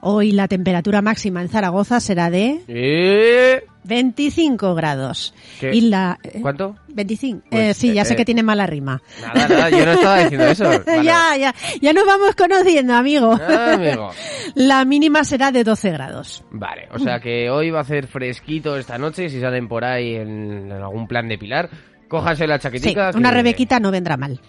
Hoy 0.00 0.32
la 0.32 0.48
temperatura 0.48 1.02
máxima 1.02 1.42
en 1.42 1.48
Zaragoza 1.48 2.00
será 2.00 2.30
de 2.30 2.62
Eh, 2.68 3.64
25 3.84 4.74
grados. 4.74 5.34
¿Qué? 5.58 5.74
Y 5.74 5.82
la 5.82 6.18
eh, 6.22 6.38
¿Cuánto? 6.42 6.76
25. 6.88 7.42
Pues, 7.50 7.62
Eh, 7.70 7.74
sí, 7.74 7.92
ya 7.94 8.02
eh, 8.02 8.04
sé 8.04 8.16
que 8.16 8.24
tiene 8.24 8.42
mala 8.42 8.66
rima. 8.66 9.00
Nada, 9.22 9.48
nada, 9.48 9.70
yo 9.70 9.84
no 9.86 9.92
estaba 9.92 10.18
diciendo 10.18 10.46
eso. 10.46 10.64
Vale. 10.86 11.04
ya, 11.04 11.36
ya, 11.38 11.54
ya 11.80 11.92
nos 11.92 12.04
vamos 12.06 12.34
conociendo, 12.36 12.94
amigo. 12.94 13.32
Ah, 13.40 13.74
amigo. 13.74 14.10
La 14.54 14.84
mínima 14.84 15.24
será 15.24 15.50
de 15.52 15.64
12 15.64 15.90
grados. 15.92 16.44
Vale, 16.50 16.88
o 16.92 16.98
sea 16.98 17.20
que 17.20 17.48
hoy 17.50 17.70
va 17.70 17.78
a 17.78 17.82
hacer 17.82 18.06
fresquito 18.06 18.76
esta 18.76 18.98
noche. 18.98 19.28
Si 19.30 19.40
salen 19.40 19.68
por 19.68 19.84
ahí 19.84 20.14
en, 20.16 20.70
en 20.70 20.72
algún 20.72 21.06
plan 21.06 21.28
de 21.28 21.38
Pilar, 21.38 21.70
cójanse 22.08 22.46
la 22.46 22.58
Sí, 22.58 22.62
chaquetica. 22.64 23.10
una 23.14 23.28
que- 23.30 23.34
rebequita 23.36 23.80
no 23.80 23.90
vendrá 23.90 24.16
mal. 24.16 24.40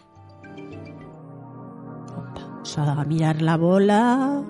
Vamos 2.78 2.78
a 3.00 3.04
mirar 3.06 3.42
la 3.42 3.58
bola. 3.58 4.44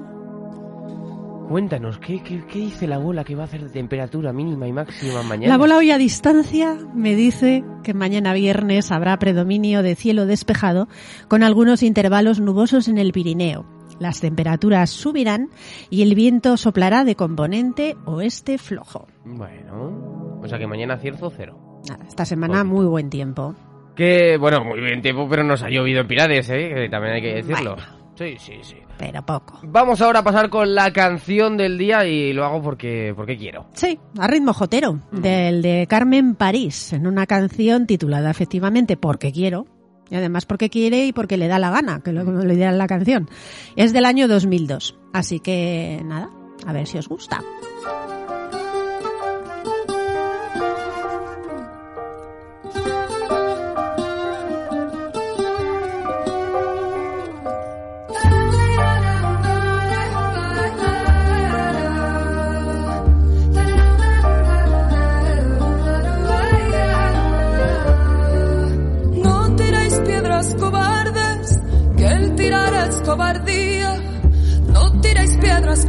Cuéntanos, 1.52 1.98
¿qué, 1.98 2.24
qué, 2.24 2.46
qué 2.48 2.60
dice 2.60 2.88
la 2.88 2.98
bola 2.98 3.26
que 3.26 3.36
va 3.36 3.42
a 3.42 3.46
hacer 3.46 3.62
de 3.62 3.70
temperatura 3.70 4.32
mínima 4.32 4.70
y 4.70 4.72
máxima 4.72 5.22
mañana? 5.22 5.50
La 5.50 5.58
bola 5.58 5.76
hoy 5.76 5.92
a 5.92 5.98
distancia 5.98 6.78
me 6.96 7.14
dice 7.14 7.62
que 7.84 7.94
mañana 7.94 8.34
viernes 8.34 8.90
habrá 8.90 9.20
predominio 9.20 9.84
de 9.84 9.96
cielo 9.96 10.26
despejado 10.26 10.88
con 11.28 11.44
algunos 11.44 11.84
intervalos 11.84 12.40
nubosos 12.40 12.88
en 12.88 12.98
el 12.98 13.12
Pirineo. 13.12 13.66
Las 14.00 14.22
temperaturas 14.22 14.92
subirán 14.92 15.50
y 15.90 16.04
el 16.04 16.16
viento 16.16 16.56
soplará 16.56 17.04
de 17.04 17.18
componente 17.18 17.98
oeste 18.06 18.58
flojo. 18.58 19.10
Bueno, 19.26 20.40
o 20.42 20.48
sea 20.48 20.58
que 20.58 20.68
mañana 20.68 21.00
cierzo 21.00 21.30
cero. 21.36 21.82
Nada, 21.90 22.06
esta 22.08 22.24
semana 22.24 22.64
muy 22.64 22.86
buen 22.86 23.10
tiempo. 23.10 23.56
Que, 23.94 24.38
bueno, 24.38 24.64
muy 24.64 24.80
bien 24.80 25.02
tiempo, 25.02 25.28
pero 25.30 25.44
nos 25.44 25.62
ha 25.64 25.70
llovido 25.70 26.00
en 26.00 26.08
Pilares, 26.08 26.50
¿eh? 26.50 26.72
Que 26.74 26.88
también 26.90 27.16
hay 27.16 27.22
que 27.22 27.34
decirlo. 27.44 27.76
Sí, 28.16 28.36
sí, 28.38 28.54
sí. 28.62 28.76
Pero 28.98 29.26
poco. 29.26 29.60
Vamos 29.64 30.02
ahora 30.02 30.20
a 30.20 30.24
pasar 30.24 30.50
con 30.50 30.76
la 30.76 30.92
canción 30.94 31.58
del 31.58 31.78
día 31.78 32.06
y 32.06 32.34
lo 32.34 32.46
hago 32.46 32.62
porque, 32.62 33.14
porque 33.16 33.38
quiero. 33.38 33.68
Sí, 33.74 33.98
a 34.20 34.28
ritmo 34.28 34.54
jotero, 34.54 35.00
del 35.12 35.62
de 35.62 35.88
Carmen 35.90 36.36
París, 36.36 36.94
en 36.94 37.08
una 37.08 37.26
canción 37.26 37.88
titulada 37.88 38.30
efectivamente 38.30 38.98
Porque 38.98 39.32
quiero, 39.32 39.66
y 40.10 40.16
además 40.16 40.46
porque 40.46 40.70
quiere 40.70 41.06
y 41.06 41.14
porque 41.14 41.38
le 41.38 41.48
da 41.48 41.58
la 41.58 41.72
gana, 41.72 42.02
que 42.02 42.12
lo 42.12 42.24
le 42.24 42.56
dirá 42.56 42.72
la 42.74 42.88
canción. 42.88 43.30
Es 43.76 43.94
del 43.94 44.06
año 44.06 44.28
2002, 44.28 44.98
así 45.14 45.40
que 45.40 46.02
nada, 46.06 46.30
a 46.68 46.74
ver 46.74 46.86
si 46.86 46.98
os 46.98 47.08
gusta. 47.08 47.42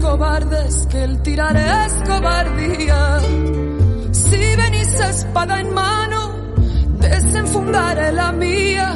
Cobardes, 0.01 0.87
que 0.91 1.03
el 1.03 1.23
tirar 1.23 1.57
es 1.57 1.93
cobardía. 2.09 3.21
Si 4.13 4.57
venís 4.57 4.95
espada 5.01 5.61
en 5.61 5.75
mano, 5.75 6.55
desenfundaré 7.01 8.13
la 8.13 8.33
mía, 8.33 8.95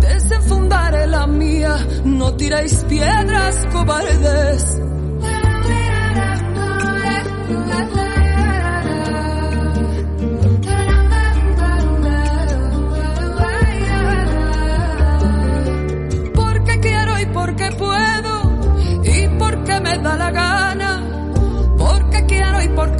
desenfundaré 0.00 1.06
la 1.06 1.26
mía. 1.26 1.76
No 2.04 2.34
tiréis 2.34 2.84
piedras 2.88 3.66
cobardes. 3.72 4.89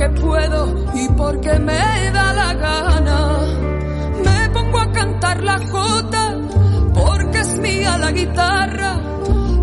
puedo 0.09 0.75
y 0.95 1.09
porque 1.09 1.59
me 1.59 2.11
da 2.13 2.33
la 2.33 2.55
gana. 2.55 3.39
Me 4.25 4.51
pongo 4.51 4.79
a 4.79 4.93
cantar 4.93 5.43
la 5.43 5.59
jota 5.59 6.39
porque 6.95 7.39
es 7.39 7.59
mía 7.59 7.99
la 7.99 8.11
guitarra, 8.13 9.01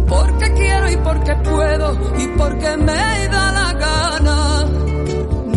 porque 0.07 0.53
quiero 0.53 0.91
y 0.91 0.97
porque 0.97 1.35
puedo 1.35 1.97
y 2.19 2.27
porque 2.37 2.77
me 2.77 3.27
da 3.27 3.51
la 3.51 3.73
gana. 3.73 4.65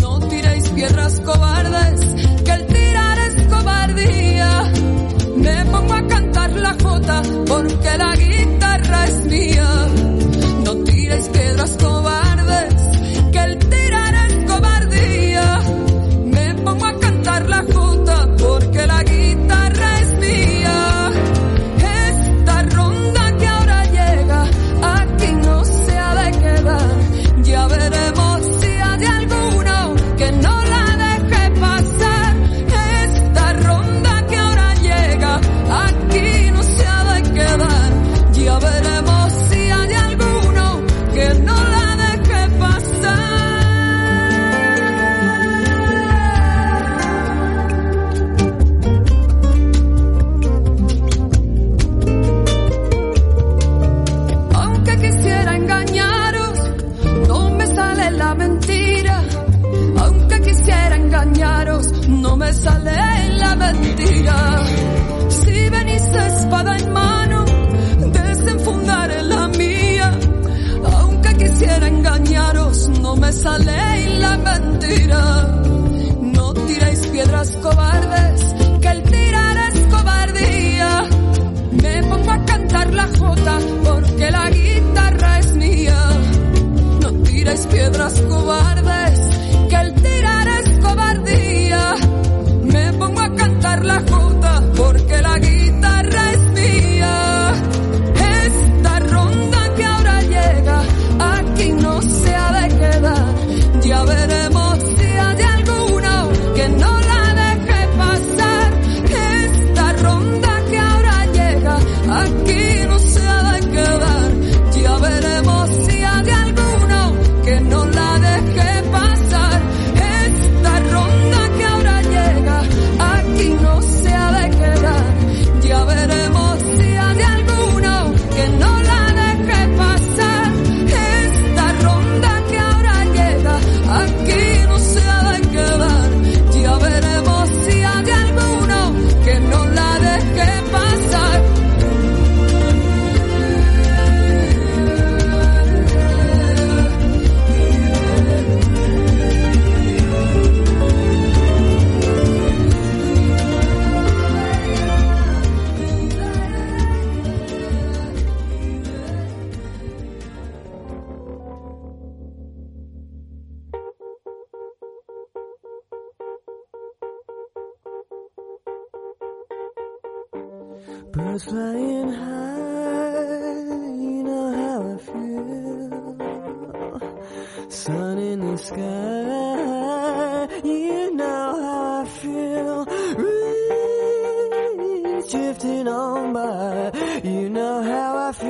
No 0.00 0.18
tiréis 0.28 0.68
piedras 0.70 1.20
cobardes, 1.20 2.00
que 2.44 2.52
el 2.52 2.66
tirar 2.66 3.18
es 3.18 3.46
cobardía. 3.48 4.72
Me 5.36 5.64
pongo 5.66 5.94
a 5.94 6.06
cantar 6.06 6.50
la 6.52 6.76
jota 6.82 7.22
porque 7.46 7.98
la 7.98 8.16
guitarra 8.16 9.06
es 9.06 9.24
mía. 9.26 9.86
No 10.64 10.74
tiréis 10.84 11.28
piedras 11.28 11.76
cobardes. 11.78 12.19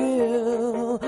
How 0.01 0.97
I 0.97 0.97
feel. 0.97 0.99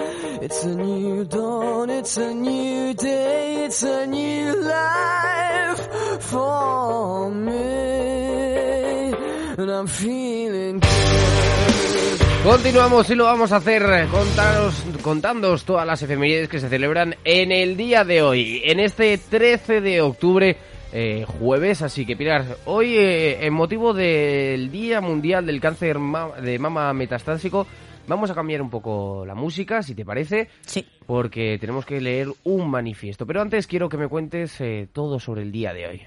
It's 0.42 0.64
a 0.64 0.76
new 0.76 1.26
dawn, 1.26 1.90
it's 1.90 2.18
a 2.18 2.34
new 2.34 2.94
day, 2.94 3.66
it's 3.66 3.84
a 3.84 4.06
new 4.08 4.62
life 4.62 6.22
for 6.22 7.30
me. 7.32 7.54
And 9.58 9.70
I'm 9.70 9.88
feeling 9.88 10.80
good. 10.80 10.90
Continuamos 12.44 13.10
y 13.10 13.16
lo 13.16 13.24
vamos 13.24 13.54
a 13.54 13.56
hacer 13.56 13.84
eh, 13.84 14.08
contaros, 14.12 14.84
contándoos 15.02 15.64
todas 15.64 15.88
las 15.88 16.02
efemérides 16.02 16.50
que 16.50 16.60
se 16.60 16.68
celebran 16.68 17.16
en 17.24 17.54
el 17.54 17.78
día 17.78 18.04
de 18.04 18.22
hoy, 18.22 18.62
en 18.66 18.82
este 18.82 19.18
13 19.18 19.80
de 19.80 20.02
octubre, 20.02 20.58
eh, 20.92 21.26
jueves. 21.40 21.82
Así 21.82 22.06
que, 22.06 22.18
Pilar, 22.18 22.58
hoy, 22.66 22.98
eh, 22.98 23.46
en 23.46 23.54
motivo 23.54 23.94
del 23.94 24.70
Día 24.72 25.00
Mundial 25.00 25.46
del 25.46 25.62
Cáncer 25.62 25.98
de 26.42 26.60
Mama 26.60 26.92
Metastásico, 26.92 27.66
vamos 28.08 28.32
a 28.32 28.36
cambiar 28.36 28.62
un 28.62 28.70
poco 28.70 29.26
la 29.26 29.36
música, 29.36 29.82
si 29.82 29.96
te 29.96 30.06
parece. 30.06 30.50
Sí. 30.66 30.86
Porque 31.06 31.58
tenemos 31.60 31.86
que 31.86 32.02
leer 32.02 32.28
un 32.44 32.70
manifiesto. 32.70 33.26
Pero 33.26 33.42
antes 33.42 33.68
quiero 33.68 33.90
que 33.90 33.98
me 33.98 34.08
cuentes 34.08 34.60
eh, 34.62 34.88
todo 34.92 35.20
sobre 35.20 35.42
el 35.44 35.52
día 35.52 35.74
de 35.74 35.88
hoy. 35.88 36.02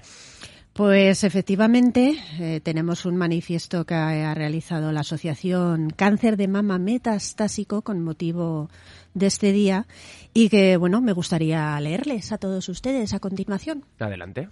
Pues 0.73 1.23
efectivamente 1.23 2.15
eh, 2.39 2.61
tenemos 2.61 3.05
un 3.05 3.17
manifiesto 3.17 3.83
que 3.85 3.95
ha 3.95 4.33
realizado 4.35 4.91
la 4.91 4.99
Asociación 4.99 5.89
Cáncer 5.89 6.37
de 6.37 6.47
Mama 6.47 6.77
Metastásico 6.77 7.81
con 7.81 8.03
motivo 8.03 8.69
de 9.15 9.25
este 9.25 9.51
día 9.51 9.87
y 10.35 10.49
que, 10.49 10.77
bueno, 10.77 11.01
me 11.01 11.13
gustaría 11.13 11.79
leerles 11.79 12.31
a 12.31 12.37
todos 12.37 12.69
ustedes 12.69 13.15
a 13.15 13.19
continuación. 13.19 13.85
Adelante. 13.97 14.49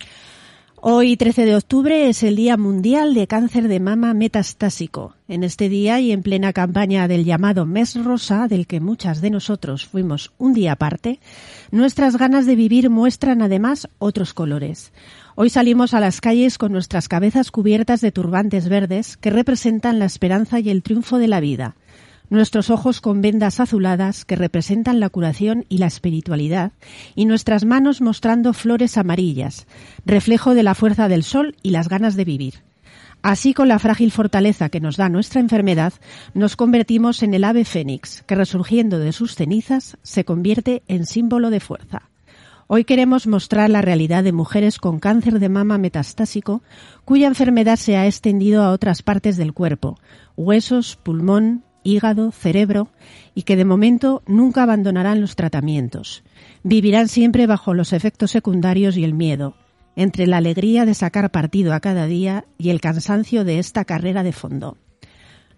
Hoy, 0.88 1.18
13 1.18 1.46
de 1.46 1.56
octubre, 1.56 2.10
es 2.10 2.22
el 2.22 2.36
Día 2.36 2.58
Mundial 2.58 3.16
de 3.16 3.26
Cáncer 3.26 3.68
de 3.68 3.80
Mama 3.80 4.14
Metastásico. 4.14 5.16
En 5.28 5.44
este 5.44 5.68
día 5.68 6.00
y 6.00 6.12
en 6.12 6.22
plena 6.22 6.54
campaña 6.54 7.08
del 7.08 7.26
llamado 7.26 7.66
Mes 7.66 7.96
Rosa, 7.96 8.48
del 8.48 8.68
que 8.68 8.80
muchas 8.80 9.20
de 9.20 9.32
nosotros 9.32 9.88
fuimos 9.88 10.32
un 10.38 10.54
día 10.54 10.74
aparte, 10.74 11.20
nuestras 11.72 12.18
ganas 12.18 12.46
de 12.46 12.56
vivir 12.56 12.92
muestran 12.92 13.42
además 13.42 13.90
otros 13.98 14.36
colores. 14.36 14.94
Hoy 15.34 15.50
salimos 15.50 15.96
a 15.96 16.00
las 16.00 16.22
calles 16.22 16.60
con 16.60 16.72
nuestras 16.72 17.10
cabezas 17.10 17.50
cubiertas 17.50 18.00
de 18.02 18.12
turbantes 18.12 18.70
verdes 18.70 19.18
que 19.18 19.32
representan 19.32 19.98
la 19.98 20.06
esperanza 20.06 20.60
y 20.60 20.70
el 20.70 20.84
triunfo 20.84 21.18
de 21.18 21.28
la 21.28 21.40
vida 21.40 21.76
nuestros 22.30 22.70
ojos 22.70 23.02
con 23.02 23.22
vendas 23.22 23.60
azuladas 23.60 24.26
que 24.26 24.36
representan 24.36 25.00
la 25.00 25.10
curación 25.10 25.66
y 25.70 25.78
la 25.78 25.88
espiritualidad, 25.88 26.72
y 27.16 27.26
nuestras 27.26 27.66
manos 27.66 28.02
mostrando 28.02 28.54
flores 28.54 28.98
amarillas, 28.98 29.68
reflejo 30.06 30.54
de 30.54 30.64
la 30.64 30.76
fuerza 30.76 31.08
del 31.08 31.24
sol 31.24 31.56
y 31.62 31.72
las 31.72 31.90
ganas 31.90 32.16
de 32.16 32.26
vivir. 32.26 32.64
Así, 33.22 33.54
con 33.56 33.68
la 33.68 33.80
frágil 33.80 34.12
fortaleza 34.12 34.70
que 34.70 34.80
nos 34.80 34.98
da 34.98 35.10
nuestra 35.10 35.42
enfermedad, 35.42 35.94
nos 36.34 36.56
convertimos 36.56 37.24
en 37.24 37.34
el 37.34 37.44
ave 37.44 37.66
fénix, 37.66 38.22
que 38.24 38.36
resurgiendo 38.36 39.00
de 39.00 39.12
sus 39.14 39.36
cenizas 39.36 39.98
se 40.04 40.26
convierte 40.26 40.84
en 40.88 41.08
símbolo 41.08 41.50
de 41.50 41.60
fuerza. 41.60 42.10
Hoy 42.68 42.84
queremos 42.84 43.28
mostrar 43.28 43.70
la 43.70 43.82
realidad 43.82 44.24
de 44.24 44.32
mujeres 44.32 44.80
con 44.80 45.00
cáncer 45.00 45.40
de 45.40 45.50
mama 45.50 45.78
metastásico 45.78 46.64
cuya 47.04 47.28
enfermedad 47.28 47.78
se 47.78 47.96
ha 47.96 48.08
extendido 48.08 48.64
a 48.64 48.72
otras 48.72 49.04
partes 49.04 49.38
del 49.38 49.54
cuerpo, 49.54 50.00
huesos, 50.36 50.96
pulmón, 50.96 51.64
hígado, 51.86 52.32
cerebro, 52.32 52.90
y 53.34 53.44
que 53.44 53.56
de 53.56 53.64
momento 53.64 54.24
nunca 54.28 54.64
abandonarán 54.64 55.22
los 55.22 55.38
tratamientos. 55.38 56.24
Vivirán 56.64 57.08
siempre 57.08 57.48
bajo 57.48 57.74
los 57.74 57.94
efectos 57.94 58.32
secundarios 58.32 58.98
y 58.98 59.06
el 59.06 59.14
miedo, 59.14 59.56
entre 59.96 60.28
la 60.28 60.38
alegría 60.38 60.86
de 60.86 60.94
sacar 60.94 61.32
partido 61.32 61.74
a 61.74 61.80
cada 61.80 62.08
día 62.08 62.46
y 62.58 62.72
el 62.72 62.82
cansancio 62.82 63.46
de 63.46 63.60
esta 63.60 63.86
carrera 63.86 64.24
de 64.24 64.34
fondo. 64.34 64.78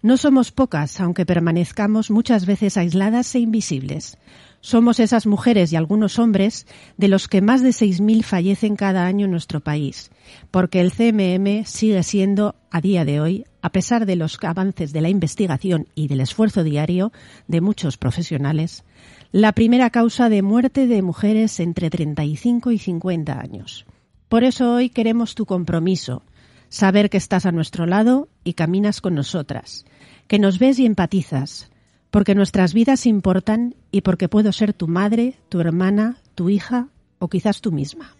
No 0.00 0.16
somos 0.16 0.52
pocas, 0.52 1.00
aunque 1.00 1.26
permanezcamos 1.26 2.12
muchas 2.12 2.46
veces 2.46 2.76
aisladas 2.76 3.34
e 3.34 3.40
invisibles. 3.40 4.16
Somos 4.60 5.00
esas 5.00 5.26
mujeres 5.26 5.72
y 5.72 5.76
algunos 5.76 6.20
hombres 6.20 6.66
de 6.96 7.08
los 7.08 7.26
que 7.26 7.40
más 7.42 7.62
de 7.62 7.70
6.000 7.70 8.22
fallecen 8.22 8.76
cada 8.76 9.06
año 9.06 9.24
en 9.24 9.32
nuestro 9.32 9.60
país, 9.60 10.10
porque 10.52 10.80
el 10.80 10.92
CMM 10.92 11.64
sigue 11.64 12.02
siendo, 12.04 12.54
a 12.70 12.80
día 12.80 13.04
de 13.04 13.20
hoy, 13.20 13.44
a 13.68 13.70
pesar 13.70 14.06
de 14.06 14.16
los 14.16 14.38
avances 14.42 14.94
de 14.94 15.02
la 15.02 15.10
investigación 15.10 15.88
y 15.94 16.08
del 16.08 16.22
esfuerzo 16.22 16.64
diario 16.64 17.12
de 17.48 17.60
muchos 17.60 17.98
profesionales, 17.98 18.82
la 19.30 19.52
primera 19.52 19.90
causa 19.90 20.30
de 20.30 20.40
muerte 20.40 20.86
de 20.86 21.02
mujeres 21.02 21.60
entre 21.60 21.90
35 21.90 22.70
y 22.70 22.78
50 22.78 23.38
años. 23.38 23.84
Por 24.30 24.42
eso 24.42 24.72
hoy 24.72 24.88
queremos 24.88 25.34
tu 25.34 25.44
compromiso, 25.44 26.22
saber 26.70 27.10
que 27.10 27.18
estás 27.18 27.44
a 27.44 27.52
nuestro 27.52 27.84
lado 27.84 28.30
y 28.42 28.54
caminas 28.54 29.02
con 29.02 29.14
nosotras, 29.14 29.84
que 30.28 30.38
nos 30.38 30.58
ves 30.58 30.78
y 30.78 30.86
empatizas, 30.86 31.70
porque 32.10 32.34
nuestras 32.34 32.72
vidas 32.72 33.04
importan 33.04 33.74
y 33.90 34.00
porque 34.00 34.30
puedo 34.30 34.50
ser 34.52 34.72
tu 34.72 34.88
madre, 34.88 35.34
tu 35.50 35.60
hermana, 35.60 36.16
tu 36.34 36.48
hija 36.48 36.88
o 37.18 37.28
quizás 37.28 37.60
tú 37.60 37.70
misma. 37.70 38.17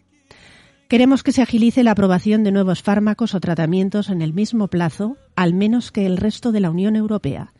Queremos 0.88 1.22
que 1.22 1.32
se 1.32 1.42
agilice 1.42 1.84
la 1.84 1.90
aprobación 1.90 2.44
de 2.44 2.50
nuevos 2.50 2.82
fármacos 2.82 3.34
o 3.34 3.40
tratamientos 3.40 4.08
en 4.08 4.22
el 4.22 4.32
mismo 4.32 4.68
plazo, 4.68 5.18
al 5.36 5.52
menos 5.52 5.92
que 5.92 6.06
el 6.06 6.16
resto 6.16 6.50
de 6.50 6.60
la 6.60 6.70
Unión 6.70 6.96
Europea. 6.96 7.52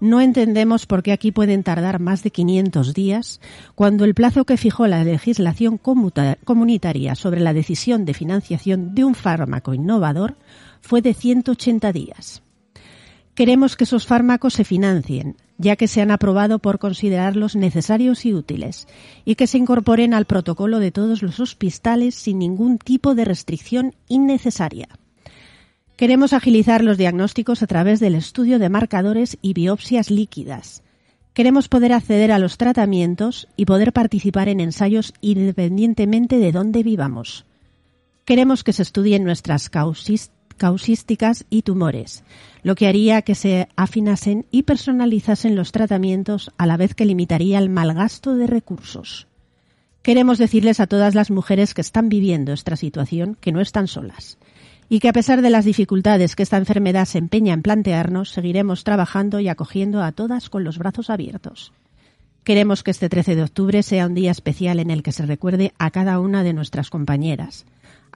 No 0.00 0.20
entendemos 0.20 0.84
por 0.84 1.04
qué 1.04 1.12
aquí 1.12 1.30
pueden 1.30 1.62
tardar 1.62 2.00
más 2.00 2.24
de 2.24 2.32
500 2.32 2.92
días 2.92 3.40
cuando 3.76 4.04
el 4.04 4.14
plazo 4.14 4.44
que 4.44 4.56
fijó 4.56 4.88
la 4.88 5.04
legislación 5.04 5.78
comunitaria 5.78 7.14
sobre 7.14 7.40
la 7.40 7.52
decisión 7.52 8.04
de 8.04 8.12
financiación 8.12 8.92
de 8.92 9.04
un 9.04 9.14
fármaco 9.14 9.72
innovador 9.72 10.36
fue 10.80 11.00
de 11.00 11.14
180 11.14 11.92
días. 11.92 12.42
Queremos 13.36 13.76
que 13.76 13.84
esos 13.84 14.04
fármacos 14.04 14.54
se 14.54 14.64
financien, 14.64 15.36
ya 15.58 15.76
que 15.76 15.88
se 15.88 16.00
han 16.00 16.10
aprobado 16.10 16.58
por 16.58 16.78
considerarlos 16.78 17.56
necesarios 17.56 18.26
y 18.26 18.34
útiles, 18.34 18.88
y 19.24 19.36
que 19.36 19.46
se 19.46 19.58
incorporen 19.58 20.14
al 20.14 20.24
protocolo 20.24 20.80
de 20.80 20.90
todos 20.90 21.22
los 21.22 21.40
hospitales 21.40 22.14
sin 22.14 22.38
ningún 22.38 22.78
tipo 22.78 23.14
de 23.14 23.24
restricción 23.24 23.94
innecesaria. 24.08 24.88
Queremos 25.96 26.32
agilizar 26.32 26.82
los 26.82 26.98
diagnósticos 26.98 27.62
a 27.62 27.68
través 27.68 28.00
del 28.00 28.16
estudio 28.16 28.58
de 28.58 28.68
marcadores 28.68 29.38
y 29.42 29.52
biopsias 29.52 30.10
líquidas. 30.10 30.82
Queremos 31.34 31.68
poder 31.68 31.92
acceder 31.92 32.32
a 32.32 32.38
los 32.38 32.56
tratamientos 32.58 33.48
y 33.56 33.64
poder 33.64 33.92
participar 33.92 34.48
en 34.48 34.60
ensayos 34.60 35.14
independientemente 35.20 36.38
de 36.38 36.52
dónde 36.52 36.82
vivamos. 36.82 37.44
Queremos 38.24 38.64
que 38.64 38.72
se 38.72 38.82
estudien 38.82 39.22
nuestras 39.22 39.70
causis- 39.70 40.30
causísticas 40.56 41.44
y 41.50 41.62
tumores, 41.62 42.24
lo 42.62 42.74
que 42.74 42.86
haría 42.86 43.22
que 43.22 43.34
se 43.34 43.68
afinasen 43.76 44.46
y 44.50 44.62
personalizasen 44.62 45.56
los 45.56 45.72
tratamientos 45.72 46.50
a 46.56 46.66
la 46.66 46.76
vez 46.76 46.94
que 46.94 47.04
limitaría 47.04 47.58
el 47.58 47.68
mal 47.68 47.94
gasto 47.94 48.34
de 48.34 48.46
recursos. 48.46 49.26
Queremos 50.02 50.38
decirles 50.38 50.80
a 50.80 50.86
todas 50.86 51.14
las 51.14 51.30
mujeres 51.30 51.72
que 51.72 51.80
están 51.80 52.08
viviendo 52.08 52.52
esta 52.52 52.76
situación 52.76 53.36
que 53.40 53.52
no 53.52 53.60
están 53.60 53.88
solas 53.88 54.38
y 54.88 55.00
que 55.00 55.08
a 55.08 55.12
pesar 55.12 55.40
de 55.40 55.50
las 55.50 55.64
dificultades 55.64 56.36
que 56.36 56.42
esta 56.42 56.58
enfermedad 56.58 57.06
se 57.06 57.18
empeña 57.18 57.54
en 57.54 57.62
plantearnos, 57.62 58.30
seguiremos 58.30 58.84
trabajando 58.84 59.40
y 59.40 59.48
acogiendo 59.48 60.02
a 60.02 60.12
todas 60.12 60.50
con 60.50 60.62
los 60.62 60.78
brazos 60.78 61.10
abiertos. 61.10 61.72
Queremos 62.44 62.82
que 62.82 62.90
este 62.90 63.08
13 63.08 63.36
de 63.36 63.42
octubre 63.42 63.82
sea 63.82 64.06
un 64.06 64.14
día 64.14 64.30
especial 64.30 64.78
en 64.78 64.90
el 64.90 65.02
que 65.02 65.12
se 65.12 65.24
recuerde 65.24 65.72
a 65.78 65.90
cada 65.90 66.20
una 66.20 66.42
de 66.42 66.52
nuestras 66.52 66.90
compañeras, 66.90 67.64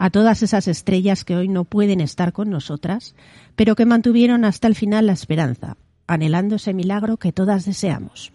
a 0.00 0.10
todas 0.10 0.42
esas 0.44 0.68
estrellas 0.68 1.24
que 1.24 1.36
hoy 1.36 1.48
no 1.48 1.64
pueden 1.64 2.00
estar 2.00 2.32
con 2.32 2.50
nosotras, 2.50 3.16
pero 3.56 3.74
que 3.74 3.84
mantuvieron 3.84 4.44
hasta 4.44 4.68
el 4.68 4.76
final 4.76 5.08
la 5.08 5.12
esperanza, 5.12 5.76
anhelando 6.06 6.56
ese 6.56 6.72
milagro 6.72 7.16
que 7.16 7.32
todas 7.32 7.64
deseamos. 7.64 8.32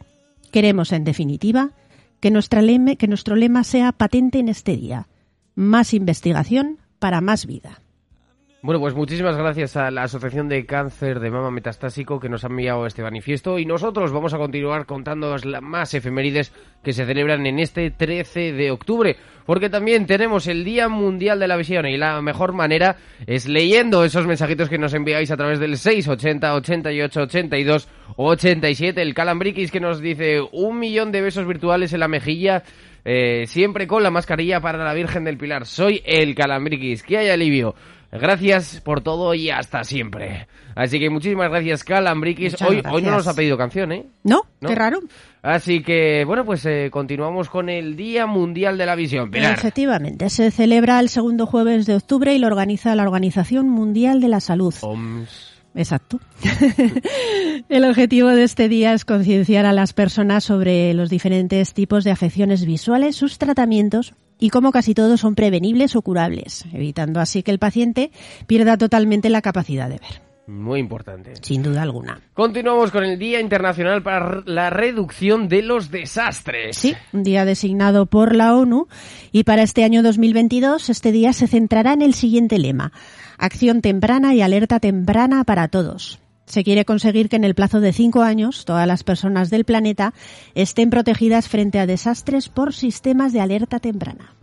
Queremos, 0.52 0.92
en 0.92 1.06
definitiva, 1.06 1.72
que, 2.20 2.32
nuestro 2.32 3.36
lema 3.36 3.64
sea 3.64 3.94
patente 3.94 4.40
en 4.40 4.50
este 4.50 4.76
día. 4.76 5.08
Más 5.56 5.94
investigación 5.94 6.80
para 7.00 7.22
más 7.22 7.46
vida. 7.46 7.82
Bueno, 8.64 8.80
pues 8.80 8.96
muchísimas 8.96 9.36
gracias 9.36 9.76
a 9.76 9.92
la 9.92 10.04
Asociación 10.04 10.48
de 10.48 10.66
Cáncer 10.66 11.20
de 11.20 11.30
Mama 11.30 11.52
Metastásico 11.52 12.18
que 12.18 12.30
nos 12.30 12.46
ha 12.46 12.48
enviado 12.48 12.86
este 12.86 13.04
manifiesto 13.04 13.60
y 13.60 13.66
nosotros 13.66 14.14
vamos 14.14 14.34
a 14.34 14.38
continuar 14.38 14.86
contándoos 14.86 15.44
las 15.44 15.62
más 15.62 15.94
efemérides 15.94 16.54
que 16.82 16.94
se 16.94 17.06
celebran 17.06 17.46
en 17.46 17.60
este 17.60 17.92
13 17.92 18.54
de 18.54 18.72
octubre, 18.72 19.18
porque 19.46 19.70
también 19.70 20.06
tenemos 20.06 20.48
el 20.48 20.64
Día 20.64 20.88
Mundial 20.88 21.42
de 21.42 21.50
la 21.50 21.58
Visión 21.58 21.86
y 21.88 21.98
la 21.98 22.22
mejor 22.22 22.54
manera 22.54 22.96
es 23.28 23.50
leyendo 23.50 24.06
esos 24.06 24.26
mensajitos 24.26 24.70
que 24.70 24.78
nos 24.78 24.94
enviáis 24.94 25.30
a 25.32 25.36
través 25.36 25.60
del 25.60 25.76
680 25.76 26.56
88 26.56 27.22
82 27.22 27.90
o 28.16 28.30
87, 28.30 29.02
el 29.02 29.14
Calambriquis 29.14 29.72
que 29.72 29.82
nos 29.82 30.00
dice 30.00 30.40
un 30.54 30.80
millón 30.80 31.12
de 31.12 31.22
besos 31.22 31.46
virtuales 31.46 31.92
en 31.92 32.00
la 32.00 32.08
mejilla 32.08 32.64
eh, 33.06 33.44
siempre 33.48 33.86
con 33.86 34.02
la 34.02 34.12
mascarilla 34.12 34.62
para 34.62 34.84
la 34.84 34.94
Virgen 34.94 35.26
del 35.26 35.38
Pilar. 35.38 35.66
Soy 35.66 36.02
el 36.06 36.36
Calambriquis. 36.36 37.04
Que 37.04 37.18
haya 37.18 37.34
alivio. 37.34 37.76
Gracias 38.20 38.80
por 38.82 39.02
todo 39.02 39.34
y 39.34 39.50
hasta 39.50 39.84
siempre. 39.84 40.48
Así 40.76 41.00
que 41.00 41.10
muchísimas 41.10 41.50
gracias, 41.50 41.84
Calambriquis. 41.84 42.62
Hoy, 42.62 42.82
hoy 42.92 43.02
no 43.02 43.12
nos 43.12 43.28
ha 43.28 43.34
pedido 43.34 43.58
canción, 43.58 43.92
¿eh? 43.92 44.06
¿No? 44.24 44.42
¿No? 44.62 44.70
Qué 44.70 44.76
raro. 44.76 45.00
Así 45.42 45.82
que, 45.82 46.24
bueno, 46.26 46.46
pues 46.46 46.66
eh, 46.66 46.90
continuamos 46.92 47.50
con 47.50 47.70
el 47.70 47.96
Día 47.96 48.26
Mundial 48.28 48.78
de 48.78 48.86
la 48.86 48.96
Visión. 48.96 49.32
Pilar. 49.32 49.54
Efectivamente, 49.54 50.30
se 50.30 50.52
celebra 50.52 51.00
el 51.00 51.10
segundo 51.10 51.46
jueves 51.46 51.86
de 51.86 51.96
octubre 51.96 52.34
y 52.34 52.40
lo 52.40 52.48
organiza 52.48 52.96
la 52.96 53.04
Organización 53.04 53.68
Mundial 53.68 54.22
de 54.22 54.28
la 54.28 54.40
Salud. 54.40 54.74
Oms. 54.82 55.54
Exacto. 55.76 56.20
El 57.70 57.86
objetivo 57.86 58.30
de 58.30 58.44
este 58.44 58.70
día 58.70 58.94
es 58.94 59.06
concienciar 59.06 59.66
a 59.66 59.74
las 59.74 59.94
personas 59.94 60.44
sobre 60.44 60.94
los 60.94 61.10
diferentes 61.10 61.74
tipos 61.74 62.04
de 62.04 62.12
afecciones 62.12 62.66
visuales, 62.66 63.16
sus 63.16 63.40
tratamientos 63.40 64.14
y 64.44 64.50
cómo 64.50 64.74
casi 64.74 64.94
todos 64.94 65.22
son 65.22 65.36
prevenibles 65.36 65.96
o 65.96 66.02
curables, 66.02 66.66
evitando 66.74 67.22
así 67.22 67.44
que 67.44 67.52
el 67.52 67.60
paciente 67.60 68.12
pierda 68.46 68.78
totalmente 68.78 69.30
la 69.30 69.42
capacidad 69.42 69.88
de 69.88 70.00
ver, 70.00 70.22
Muy 70.48 70.82
importante. 70.82 71.32
sin 71.42 71.64
duda 71.64 71.82
alguna. 71.82 72.20
Continuamos 72.34 72.92
con 72.92 73.06
el 73.06 73.18
Día 73.18 73.40
Internacional 73.40 74.04
para 74.04 74.44
la 74.46 74.70
Reducción 74.70 75.48
de 75.48 75.62
los 75.62 75.92
Desastres. 75.92 76.76
Sí, 76.76 76.94
un 77.14 77.24
día 77.24 77.46
designado 77.46 78.06
por 78.06 78.36
la 78.36 78.54
ONU 78.54 78.88
y 79.32 79.46
para 79.46 79.64
este 79.64 79.86
año 79.86 80.04
2022 80.04 80.90
este 80.90 81.14
día 81.14 81.32
se 81.32 81.48
centrará 81.48 81.94
en 81.94 82.02
el 82.02 82.14
siguiente 82.14 82.60
lema: 82.60 82.92
acción 83.38 83.82
temprana 83.82 84.34
y 84.36 84.42
alerta 84.42 84.82
temprana 84.82 85.46
para 85.46 85.70
todos. 85.70 86.20
Se 86.46 86.64
quiere 86.64 86.86
conseguir 86.86 87.30
que 87.30 87.36
en 87.36 87.44
el 87.44 87.56
plazo 87.56 87.80
de 87.80 87.94
cinco 87.94 88.22
años 88.22 88.66
todas 88.66 88.88
las 88.88 89.04
personas 89.04 89.50
del 89.50 89.64
planeta 89.64 90.14
estén 90.56 90.90
protegidas 90.90 91.48
frente 91.48 91.80
a 91.80 91.86
desastres 91.86 92.50
por 92.50 92.74
sistemas 92.74 93.34
de 93.34 93.42
alerta 93.42 93.80
temprana. 93.80 94.34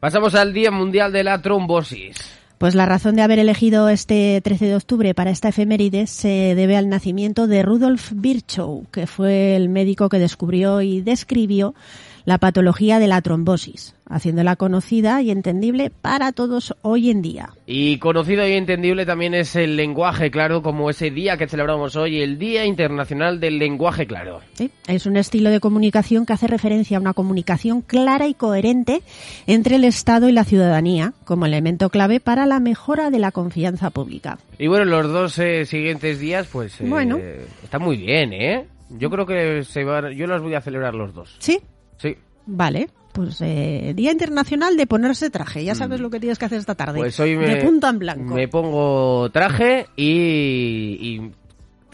Pasamos 0.00 0.34
al 0.34 0.52
Día 0.52 0.70
Mundial 0.70 1.12
de 1.12 1.22
la 1.22 1.40
Trombosis. 1.40 2.16
Pues 2.58 2.76
la 2.76 2.86
razón 2.86 3.16
de 3.16 3.22
haber 3.22 3.40
elegido 3.40 3.88
este 3.88 4.40
13 4.40 4.66
de 4.66 4.76
octubre 4.76 5.14
para 5.14 5.30
esta 5.30 5.48
efeméride 5.48 6.06
se 6.06 6.54
debe 6.54 6.76
al 6.76 6.88
nacimiento 6.88 7.48
de 7.48 7.62
Rudolf 7.62 8.12
Virchow, 8.14 8.86
que 8.92 9.08
fue 9.08 9.56
el 9.56 9.68
médico 9.68 10.08
que 10.08 10.20
descubrió 10.20 10.80
y 10.80 11.00
describió 11.00 11.74
la 12.24 12.38
patología 12.38 12.98
de 12.98 13.08
la 13.08 13.20
trombosis, 13.22 13.94
haciéndola 14.08 14.56
conocida 14.56 15.22
y 15.22 15.30
entendible 15.30 15.90
para 15.90 16.32
todos 16.32 16.74
hoy 16.82 17.10
en 17.10 17.22
día. 17.22 17.50
Y 17.66 17.98
conocido 17.98 18.46
y 18.46 18.52
entendible 18.52 19.06
también 19.06 19.34
es 19.34 19.56
el 19.56 19.76
lenguaje 19.76 20.30
claro, 20.30 20.62
como 20.62 20.90
ese 20.90 21.10
día 21.10 21.36
que 21.36 21.48
celebramos 21.48 21.96
hoy, 21.96 22.20
el 22.20 22.38
Día 22.38 22.64
Internacional 22.66 23.40
del 23.40 23.58
Lenguaje 23.58 24.06
Claro. 24.06 24.40
¿sí? 24.54 24.70
Es 24.86 25.06
un 25.06 25.16
estilo 25.16 25.50
de 25.50 25.60
comunicación 25.60 26.26
que 26.26 26.32
hace 26.32 26.46
referencia 26.46 26.96
a 26.98 27.00
una 27.00 27.14
comunicación 27.14 27.80
clara 27.82 28.26
y 28.28 28.34
coherente 28.34 29.02
entre 29.46 29.76
el 29.76 29.84
Estado 29.84 30.28
y 30.28 30.32
la 30.32 30.44
ciudadanía, 30.44 31.12
como 31.24 31.46
elemento 31.46 31.88
clave 31.90 32.20
para 32.20 32.46
la 32.46 32.60
mejora 32.60 33.10
de 33.10 33.18
la 33.18 33.32
confianza 33.32 33.90
pública. 33.90 34.38
Y 34.58 34.66
bueno, 34.66 34.84
los 34.84 35.10
dos 35.10 35.38
eh, 35.38 35.64
siguientes 35.64 36.18
días, 36.20 36.48
pues 36.52 36.80
eh, 36.80 36.84
Bueno. 36.88 37.18
están 37.62 37.82
muy 37.82 37.96
bien, 37.96 38.32
¿eh? 38.32 38.66
Yo 38.90 39.08
creo 39.08 39.24
que 39.24 39.64
se 39.64 39.84
van, 39.84 40.12
yo 40.12 40.26
los 40.26 40.42
voy 40.42 40.54
a 40.54 40.60
celebrar 40.60 40.94
los 40.94 41.14
dos. 41.14 41.36
¿Sí? 41.38 41.60
Sí. 42.02 42.16
Vale, 42.44 42.90
pues 43.12 43.40
eh, 43.40 43.92
Día 43.94 44.10
Internacional 44.10 44.76
de 44.76 44.86
ponerse 44.86 45.30
traje. 45.30 45.64
Ya 45.64 45.74
sabes 45.74 46.00
lo 46.00 46.10
que 46.10 46.18
tienes 46.18 46.38
que 46.38 46.46
hacer 46.46 46.58
esta 46.58 46.74
tarde. 46.74 46.98
Mm. 46.98 47.02
Pues 47.02 47.20
hoy 47.20 47.36
me, 47.36 47.54
de 47.54 47.64
punta 47.64 47.88
en 47.88 47.98
blanco. 48.00 48.34
me 48.34 48.48
pongo 48.48 49.30
traje 49.30 49.86
y, 49.96 50.98
y 51.00 51.32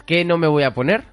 ¿qué 0.05 0.25
no 0.25 0.37
me 0.37 0.47
voy 0.47 0.63
a 0.63 0.73
poner? 0.73 1.03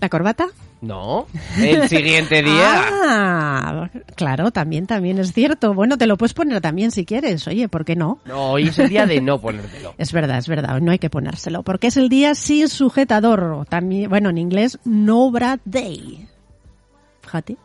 ¿La 0.00 0.08
corbata? 0.08 0.48
No, 0.82 1.26
el 1.56 1.88
siguiente 1.88 2.42
día. 2.42 2.84
Ah, 3.06 3.90
claro, 4.16 4.50
también, 4.50 4.86
también 4.86 5.18
es 5.18 5.32
cierto. 5.32 5.72
Bueno, 5.72 5.96
te 5.96 6.06
lo 6.06 6.18
puedes 6.18 6.34
poner 6.34 6.60
también 6.60 6.90
si 6.90 7.06
quieres. 7.06 7.48
Oye, 7.48 7.68
¿por 7.68 7.86
qué 7.86 7.96
no? 7.96 8.18
No, 8.26 8.50
hoy 8.50 8.68
es 8.68 8.78
el 8.78 8.90
día 8.90 9.06
de 9.06 9.22
no 9.22 9.40
ponértelo. 9.40 9.94
Es 9.96 10.12
verdad, 10.12 10.36
es 10.36 10.48
verdad. 10.48 10.78
No 10.82 10.92
hay 10.92 10.98
que 10.98 11.08
ponérselo 11.08 11.62
porque 11.62 11.86
es 11.86 11.96
el 11.96 12.10
día 12.10 12.34
sin 12.34 12.68
sujetador. 12.68 13.64
También, 13.70 14.10
bueno, 14.10 14.28
en 14.28 14.36
inglés, 14.36 14.78
no 14.84 15.30
bra 15.30 15.58
day. 15.64 16.28
Fíjate. 17.22 17.56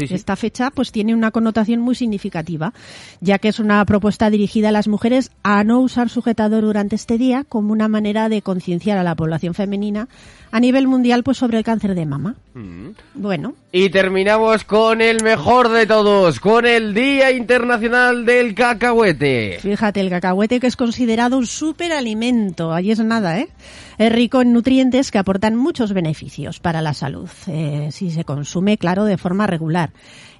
Sí, 0.00 0.08
sí. 0.08 0.14
Esta 0.14 0.36
fecha 0.36 0.70
pues 0.70 0.92
tiene 0.92 1.14
una 1.14 1.30
connotación 1.30 1.80
muy 1.80 1.94
significativa, 1.94 2.72
ya 3.20 3.38
que 3.38 3.48
es 3.48 3.58
una 3.58 3.84
propuesta 3.84 4.30
dirigida 4.30 4.70
a 4.70 4.72
las 4.72 4.88
mujeres 4.88 5.30
a 5.42 5.64
no 5.64 5.80
usar 5.80 6.08
sujetador 6.08 6.62
durante 6.62 6.96
este 6.96 7.18
día 7.18 7.44
como 7.48 7.72
una 7.72 7.88
manera 7.88 8.28
de 8.28 8.42
concienciar 8.42 8.98
a 8.98 9.02
la 9.02 9.14
población 9.14 9.54
femenina 9.54 10.08
a 10.52 10.60
nivel 10.60 10.88
mundial 10.88 11.22
pues 11.22 11.38
sobre 11.38 11.58
el 11.58 11.64
cáncer 11.64 11.94
de 11.94 12.06
mama. 12.06 12.34
Mm. 12.54 12.88
Bueno, 13.14 13.54
Y 13.72 13.90
terminamos 13.90 14.64
con 14.64 15.00
el 15.00 15.22
mejor 15.22 15.68
de 15.68 15.86
todos, 15.86 16.40
con 16.40 16.66
el 16.66 16.92
Día 16.92 17.30
Internacional 17.30 18.24
del 18.24 18.54
Cacahuete. 18.54 19.58
fíjate, 19.60 20.00
el 20.00 20.10
cacahuete 20.10 20.58
que 20.58 20.66
es 20.66 20.76
considerado 20.76 21.38
un 21.38 21.46
superalimento, 21.46 22.72
ahí 22.72 22.90
es 22.90 22.98
nada, 23.00 23.38
¿eh? 23.38 23.48
Es 23.98 24.10
rico 24.10 24.40
en 24.40 24.52
nutrientes 24.52 25.10
que 25.10 25.18
aportan 25.18 25.56
muchos 25.56 25.92
beneficios 25.92 26.58
para 26.58 26.80
la 26.80 26.94
salud, 26.94 27.28
eh, 27.46 27.90
si 27.92 28.10
se 28.10 28.24
consume, 28.24 28.78
claro, 28.78 29.04
de 29.04 29.18
forma 29.18 29.46
regular. 29.46 29.89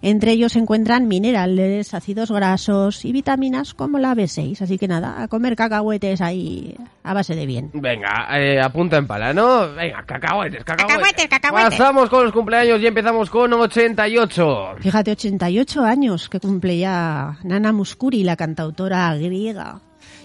Entre 0.03 0.33
ellos 0.33 0.53
se 0.53 0.59
encuentran 0.59 1.09
minerales, 1.09 1.93
ácidos 1.93 2.31
grasos 2.31 3.05
y 3.05 3.13
vitaminas 3.13 3.75
como 3.75 3.99
la 3.99 4.15
B6. 4.15 4.63
Así 4.63 4.79
que 4.79 4.89
nada, 4.89 5.23
a 5.23 5.29
comer 5.29 5.57
cacahuetes 5.57 6.23
ahí 6.23 6.75
a 7.03 7.13
base 7.13 7.35
de 7.37 7.45
bien. 7.45 7.71
Venga, 7.75 8.27
eh, 8.39 8.59
apunta 8.63 8.97
en 8.97 9.07
pala, 9.07 9.35
¿no? 9.35 9.73
Venga, 9.75 10.03
cacahuetes, 10.07 10.65
cacahuetes. 10.65 10.97
Cacahuetes, 10.97 11.29
cacahuetes. 11.29 11.79
Pasamos 11.79 12.09
con 12.09 12.25
los 12.25 12.33
cumpleaños 12.33 12.81
y 12.81 12.87
empezamos 12.87 13.29
con 13.29 13.53
88. 13.53 14.77
Fíjate, 14.81 15.11
88 15.11 15.83
años 15.85 16.29
que 16.31 16.41
cumple 16.41 16.79
ya 16.79 17.39
Nana 17.45 17.73
Muscuri, 17.73 18.25
la 18.25 18.37
cantautora 18.37 19.15
griega. 19.17 19.81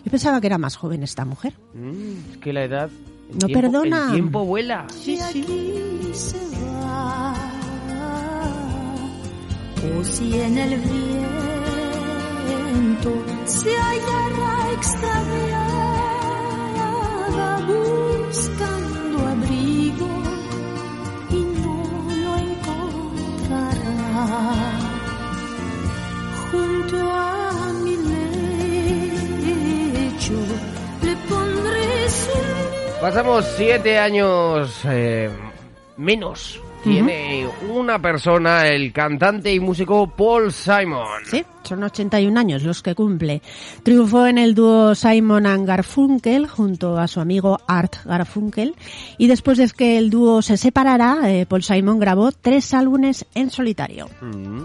Yo 0.05 0.11
pensaba 0.11 0.39
que 0.39 0.47
era 0.47 0.57
más 0.57 0.77
joven 0.77 1.03
esta 1.03 1.25
mujer. 1.25 1.53
Mm, 1.73 2.31
es 2.31 2.37
que 2.37 2.53
la 2.53 2.63
edad... 2.63 2.89
El 3.27 3.39
No 3.39 3.47
tiempo- 3.47 3.61
perdona. 3.61 4.05
El 4.05 4.11
tiempo 4.13 4.45
vuela. 4.45 4.85
Sí, 4.93 5.17
sí. 5.17 5.41
aquí 5.41 6.13
se 6.13 6.37
va, 6.37 6.84
o 9.97 10.03
si 10.03 10.39
en 10.39 10.57
el 10.57 10.75
viento 10.77 11.11
se 13.45 13.71
hallará 13.77 14.71
extraviada 14.73 15.65
buscando 17.67 19.17
abrigo 19.27 20.09
y 21.29 21.39
no 21.61 21.77
lo 22.23 22.31
encontrará 22.37 23.93
junto 26.51 26.97
a 27.11 27.73
mi 27.83 27.95
lecho 30.01 30.39
le 31.03 31.13
pondré 31.29 32.09
su 32.09 32.39
Pasamos 33.01 33.45
siete 33.55 33.99
años 33.99 34.81
eh, 34.85 35.29
menos. 35.97 36.59
Tiene 36.85 37.47
una 37.67 37.99
persona, 37.99 38.67
el 38.67 38.93
cantante 38.93 39.51
y 39.51 39.59
músico 39.59 40.07
Paul 40.07 40.51
Simon. 40.51 41.25
Sí, 41.25 41.43
son 41.63 41.83
81 41.83 42.39
años 42.39 42.61
los 42.61 42.83
que 42.83 42.93
cumple. 42.93 43.41
Triunfó 43.81 44.27
en 44.27 44.37
el 44.37 44.53
dúo 44.53 44.93
Simon 44.93 45.47
and 45.47 45.67
Garfunkel 45.67 46.47
junto 46.47 46.99
a 46.99 47.07
su 47.07 47.19
amigo 47.19 47.59
Art 47.65 47.95
Garfunkel 48.05 48.75
y 49.17 49.25
después 49.25 49.57
de 49.57 49.67
que 49.75 49.97
el 49.97 50.11
dúo 50.11 50.43
se 50.43 50.57
separara, 50.57 51.31
eh, 51.31 51.47
Paul 51.47 51.63
Simon 51.63 51.97
grabó 51.97 52.31
tres 52.31 52.71
álbumes 52.75 53.25
en 53.33 53.49
solitario. 53.49 54.07
Mm. 54.21 54.61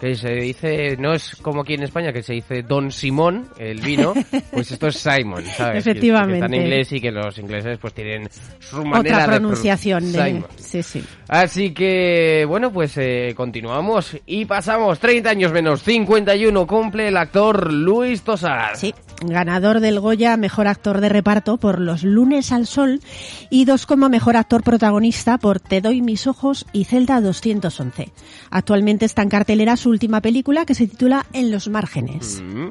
Que 0.00 0.16
se 0.16 0.32
dice, 0.34 0.96
no 0.98 1.14
es 1.14 1.36
como 1.36 1.62
aquí 1.62 1.74
en 1.74 1.84
España 1.84 2.12
que 2.12 2.22
se 2.22 2.34
dice 2.34 2.62
Don 2.62 2.90
Simón, 2.90 3.46
el 3.58 3.80
vino, 3.80 4.12
pues 4.52 4.70
esto 4.70 4.88
es 4.88 4.96
Simon, 4.96 5.44
¿sabes? 5.56 5.84
Que- 5.84 5.90
Efectivamente. 5.90 6.38
Que 6.40 6.44
está 6.44 6.56
en 6.56 6.62
inglés 6.62 6.92
y 6.92 7.00
que 7.00 7.10
los 7.10 7.38
ingleses 7.38 7.78
pues 7.80 7.94
tienen 7.94 8.28
su 8.58 8.84
manera 8.84 9.16
Otra 9.16 9.18
de 9.32 9.38
pronunciación 9.40 10.12
de... 10.12 10.24
Simon. 10.24 10.46
Sí, 10.56 10.82
sí. 10.82 11.04
Así 11.28 11.72
que, 11.72 12.44
bueno, 12.46 12.70
pues 12.72 12.96
eh, 12.98 13.32
continuamos 13.36 14.16
y 14.26 14.44
pasamos 14.44 14.98
30 14.98 15.30
años 15.30 15.52
menos, 15.52 15.82
51 15.82 16.66
cumple 16.66 17.08
el 17.08 17.16
actor 17.16 17.72
Luis 17.72 18.22
Tosar. 18.22 18.76
Sí, 18.76 18.94
ganador 19.24 19.80
del 19.80 20.00
Goya 20.00 20.36
Mejor 20.36 20.66
Actor 20.66 21.00
de 21.00 21.08
Reparto 21.08 21.56
por 21.56 21.80
Los 21.80 22.02
Lunes 22.02 22.52
al 22.52 22.66
Sol 22.66 23.00
y 23.48 23.64
dos 23.64 23.86
como 23.86 24.08
Mejor 24.08 24.36
Actor 24.36 24.62
Protagonista 24.62 25.38
por 25.38 25.60
Te 25.60 25.80
doy 25.80 26.02
mis 26.02 26.26
ojos 26.26 26.66
y 26.72 26.84
Celda 26.84 27.20
211. 27.20 28.10
Actualmente 28.50 29.04
está 29.06 29.22
en 29.22 29.28
cartelera 29.28 29.76
su 29.84 29.90
última 29.90 30.22
película 30.22 30.64
que 30.64 30.74
se 30.74 30.86
titula 30.86 31.26
En 31.34 31.50
los 31.50 31.68
márgenes. 31.68 32.42
Mm. 32.42 32.68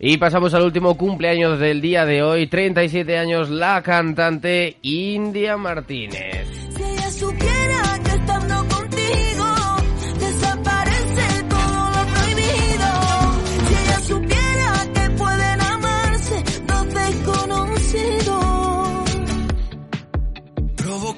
Y 0.00 0.16
pasamos 0.16 0.52
al 0.52 0.64
último 0.64 0.96
cumpleaños 0.96 1.60
del 1.60 1.80
día 1.80 2.04
de 2.04 2.24
hoy, 2.24 2.48
37 2.48 3.16
años, 3.16 3.50
la 3.50 3.80
cantante 3.82 4.76
India 4.82 5.56
Martínez. 5.56 6.95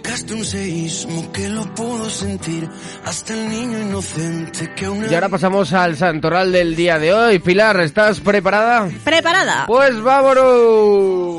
Provocaste 0.03 0.35
un 0.35 0.45
seísmo 0.45 1.33
que 1.33 1.49
lo 1.49 1.75
pudo 1.75 2.09
sentir 2.09 2.69
hasta 3.05 3.35
el 3.35 3.49
niño 3.49 3.79
inocente 3.81 4.73
que 4.75 4.87
aún 4.87 5.07
Y 5.11 5.15
ahora 5.15 5.29
pasamos 5.29 5.73
al 5.73 5.97
santoral 5.97 6.53
del 6.53 6.77
día 6.77 6.99
de 6.99 7.13
hoy. 7.13 7.39
Pilar, 7.41 7.81
¿estás 7.81 8.21
preparada? 8.21 8.89
¡Preparada! 9.05 9.65
Pues 9.67 10.01
vámonos. 10.01 11.38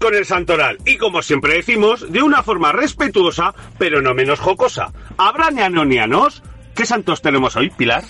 Con 0.00 0.14
el 0.14 0.24
santoral 0.24 0.78
y 0.86 0.96
como 0.96 1.20
siempre 1.22 1.54
decimos, 1.54 2.10
de 2.10 2.22
una 2.22 2.42
forma 2.42 2.72
respetuosa, 2.72 3.54
pero 3.78 4.00
no 4.00 4.14
menos 4.14 4.40
jocosa. 4.40 4.92
¿Habrá 5.18 5.50
neanonianos? 5.50 6.42
¿Qué 6.74 6.86
santos 6.86 7.20
tenemos 7.20 7.54
hoy, 7.56 7.68
Pilar? 7.70 8.02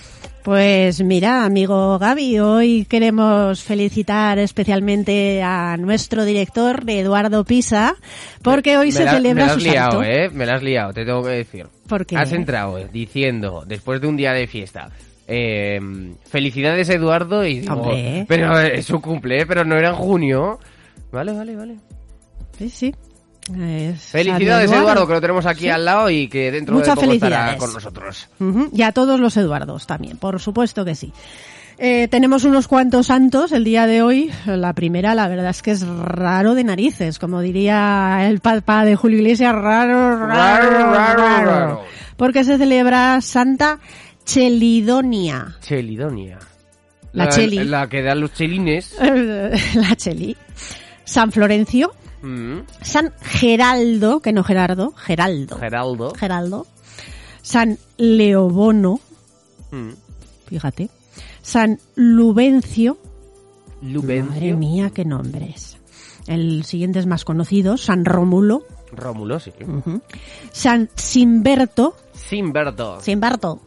Pues 0.43 1.01
mira, 1.03 1.43
amigo 1.43 1.97
Gaby, 1.99 2.39
hoy 2.39 2.85
queremos 2.85 3.61
felicitar 3.63 4.37
especialmente 4.39 5.41
a 5.43 5.75
nuestro 5.77 6.23
director, 6.23 6.83
Eduardo 6.87 7.43
Pisa, 7.43 7.95
porque 8.41 8.77
hoy 8.77 8.87
Me 8.87 8.91
se 8.93 9.05
la- 9.05 9.11
celebra 9.11 9.43
me 9.45 9.47
la 9.47 9.53
su 9.53 9.57
has 9.59 9.63
liado, 9.63 9.91
santo. 9.91 10.03
¿eh? 10.03 10.29
Me 10.31 10.45
la 10.45 10.55
has 10.55 10.63
liado, 10.63 10.93
te 10.93 11.03
tengo 11.03 11.23
que 11.23 11.29
decir. 11.29 11.65
¿Por 11.89 12.05
qué? 12.05 12.15
Has 12.15 12.31
entrado 12.31 12.77
eh, 12.77 12.87
diciendo, 12.91 13.63
después 13.67 13.99
de 14.01 14.07
un 14.07 14.15
día 14.17 14.31
de 14.33 14.47
fiesta, 14.47 14.89
eh, 15.27 15.79
felicidades 16.29 16.89
Eduardo 16.89 17.45
y 17.45 17.59
digo, 17.61 17.73
Hombre. 17.73 18.25
pero 18.27 18.57
es 18.59 18.85
su 18.85 19.01
cumple, 19.01 19.41
¿eh? 19.41 19.45
pero 19.45 19.65
no 19.65 19.75
era 19.75 19.89
en 19.89 19.95
junio. 19.95 20.59
Vale, 21.11 21.31
vale, 21.33 21.55
vale. 21.55 21.75
Sí, 22.57 22.69
sí. 22.69 22.95
Es 23.59 24.01
Felicidades 24.05 24.71
Eduardo, 24.71 25.05
que 25.05 25.13
lo 25.13 25.21
tenemos 25.21 25.45
aquí 25.45 25.61
Sí. 25.61 25.69
al 25.69 25.85
lado 25.85 26.09
y 26.09 26.27
que 26.27 26.51
dentro 26.51 26.73
Muchas 26.75 26.95
de 26.95 27.01
poco 27.01 27.13
estará 27.13 27.35
felicidades. 27.51 27.59
con 27.59 27.73
nosotros. 27.73 28.29
Y 28.73 28.81
a 28.81 28.91
todos 28.91 29.19
los 29.19 29.37
Eduardos 29.37 29.85
también, 29.85 30.17
por 30.17 30.39
supuesto 30.39 30.83
que 30.83 30.95
sí. 30.95 31.13
Eh, 31.77 32.07
tenemos 32.07 32.45
unos 32.45 32.67
cuantos 32.69 33.07
santos 33.07 33.51
el 33.51 33.63
día 33.65 33.85
de 33.85 34.01
hoy. 34.01 34.31
La 34.45 34.73
primera, 34.73 35.13
la 35.13 35.27
verdad 35.27 35.49
es 35.49 35.61
que 35.61 35.71
es 35.71 35.85
raro 35.85 36.55
de 36.55 36.63
narices, 36.63 37.19
como 37.19 37.41
diría 37.41 38.27
el 38.29 38.39
papá 38.39 38.85
de 38.85 38.95
Julio 38.95 39.17
Iglesias, 39.19 39.53
raro, 39.53 40.17
raro, 40.25 40.27
Raro, 40.27 40.71
raro, 40.93 41.17
raro. 41.21 41.45
raro. 41.51 41.81
Porque 42.17 42.45
se 42.45 42.57
celebra 42.57 43.19
Santa 43.21 43.79
Chelidonia. 44.23 45.55
Chelidonia. 45.61 46.39
La 47.13 47.29
Cheli. 47.29 47.63
La 47.65 47.87
que 47.89 48.01
dan 48.01 48.21
los 48.21 48.33
chelines. 48.33 48.95
La 49.75 49.95
Cheli. 49.95 50.35
San 51.05 51.31
Florencio. 51.31 51.91
Mm, 52.21 52.59
San 52.81 53.13
Geraldo, 53.21 54.19
que 54.19 54.33
no 54.33 54.43
Gerardo, 54.43 54.91
Geraldo. 54.95 55.57
Geraldo. 55.57 56.13
Geraldo. 56.15 56.67
San 57.41 57.77
Leobono, 57.97 58.99
Mm, 59.71 59.89
fíjate. 60.47 60.89
San 61.41 61.79
Lubencio. 61.95 62.97
Lubencio. 63.81 64.31
Madre 64.31 64.53
mía, 64.55 64.89
qué 64.93 65.05
nombres. 65.05 65.77
El 66.27 66.63
siguiente 66.65 66.97
es 66.99 67.05
más 67.05 67.23
conocido, 67.25 67.77
San 67.77 68.05
Rómulo. 68.05 68.63
Rómulo, 68.91 69.39
sí. 69.39 69.51
San 70.51 70.89
Simberto. 70.95 71.95
Simberto. 72.13 72.99
Simberto. 73.01 73.59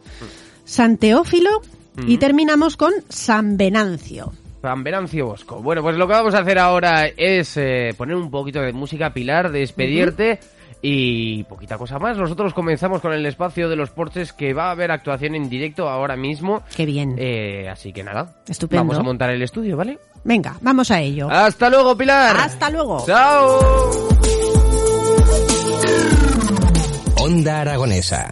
San 0.65 0.97
Teófilo. 0.97 1.61
Y 2.05 2.11
Ujú. 2.13 2.19
terminamos 2.19 2.75
con 2.77 2.93
San 3.09 3.55
Venancio. 3.57 4.33
San 4.61 4.83
Venancio 4.83 5.27
Bosco. 5.27 5.61
Bueno, 5.61 5.81
pues 5.81 5.95
lo 5.95 6.07
que 6.07 6.13
vamos 6.13 6.33
a 6.35 6.39
hacer 6.39 6.59
ahora 6.59 7.07
es 7.07 7.55
eh, 7.57 7.93
poner 7.97 8.15
un 8.15 8.29
poquito 8.29 8.61
de 8.61 8.73
música, 8.73 9.13
Pilar, 9.13 9.51
despedirte 9.51 10.39
y 10.81 11.43
poquita 11.45 11.77
cosa 11.77 11.99
más. 11.99 12.17
Nosotros 12.17 12.53
comenzamos 12.53 13.01
con 13.01 13.13
el 13.13 13.25
espacio 13.25 13.69
de 13.69 13.75
los 13.75 13.89
porches 13.89 14.33
que 14.33 14.53
va 14.53 14.67
a 14.67 14.71
haber 14.71 14.91
actuación 14.91 15.35
en 15.35 15.49
directo 15.49 15.89
ahora 15.89 16.15
mismo. 16.15 16.63
Qué 16.75 16.85
bien. 16.85 17.15
Eh, 17.17 17.67
así 17.69 17.93
que 17.93 18.03
nada. 18.03 18.35
Estupendo. 18.47 18.83
Vamos 18.83 18.97
a 18.97 19.03
montar 19.03 19.29
el 19.29 19.41
estudio, 19.41 19.77
¿vale? 19.77 19.99
Venga, 20.23 20.55
vamos 20.61 20.91
a 20.91 21.01
ello. 21.01 21.29
Hasta 21.29 21.69
luego, 21.69 21.97
Pilar. 21.97 22.35
Hasta 22.37 22.69
luego. 22.69 23.03
Chao. 23.05 23.59
Onda 27.17 27.61
Aragonesa. 27.61 28.31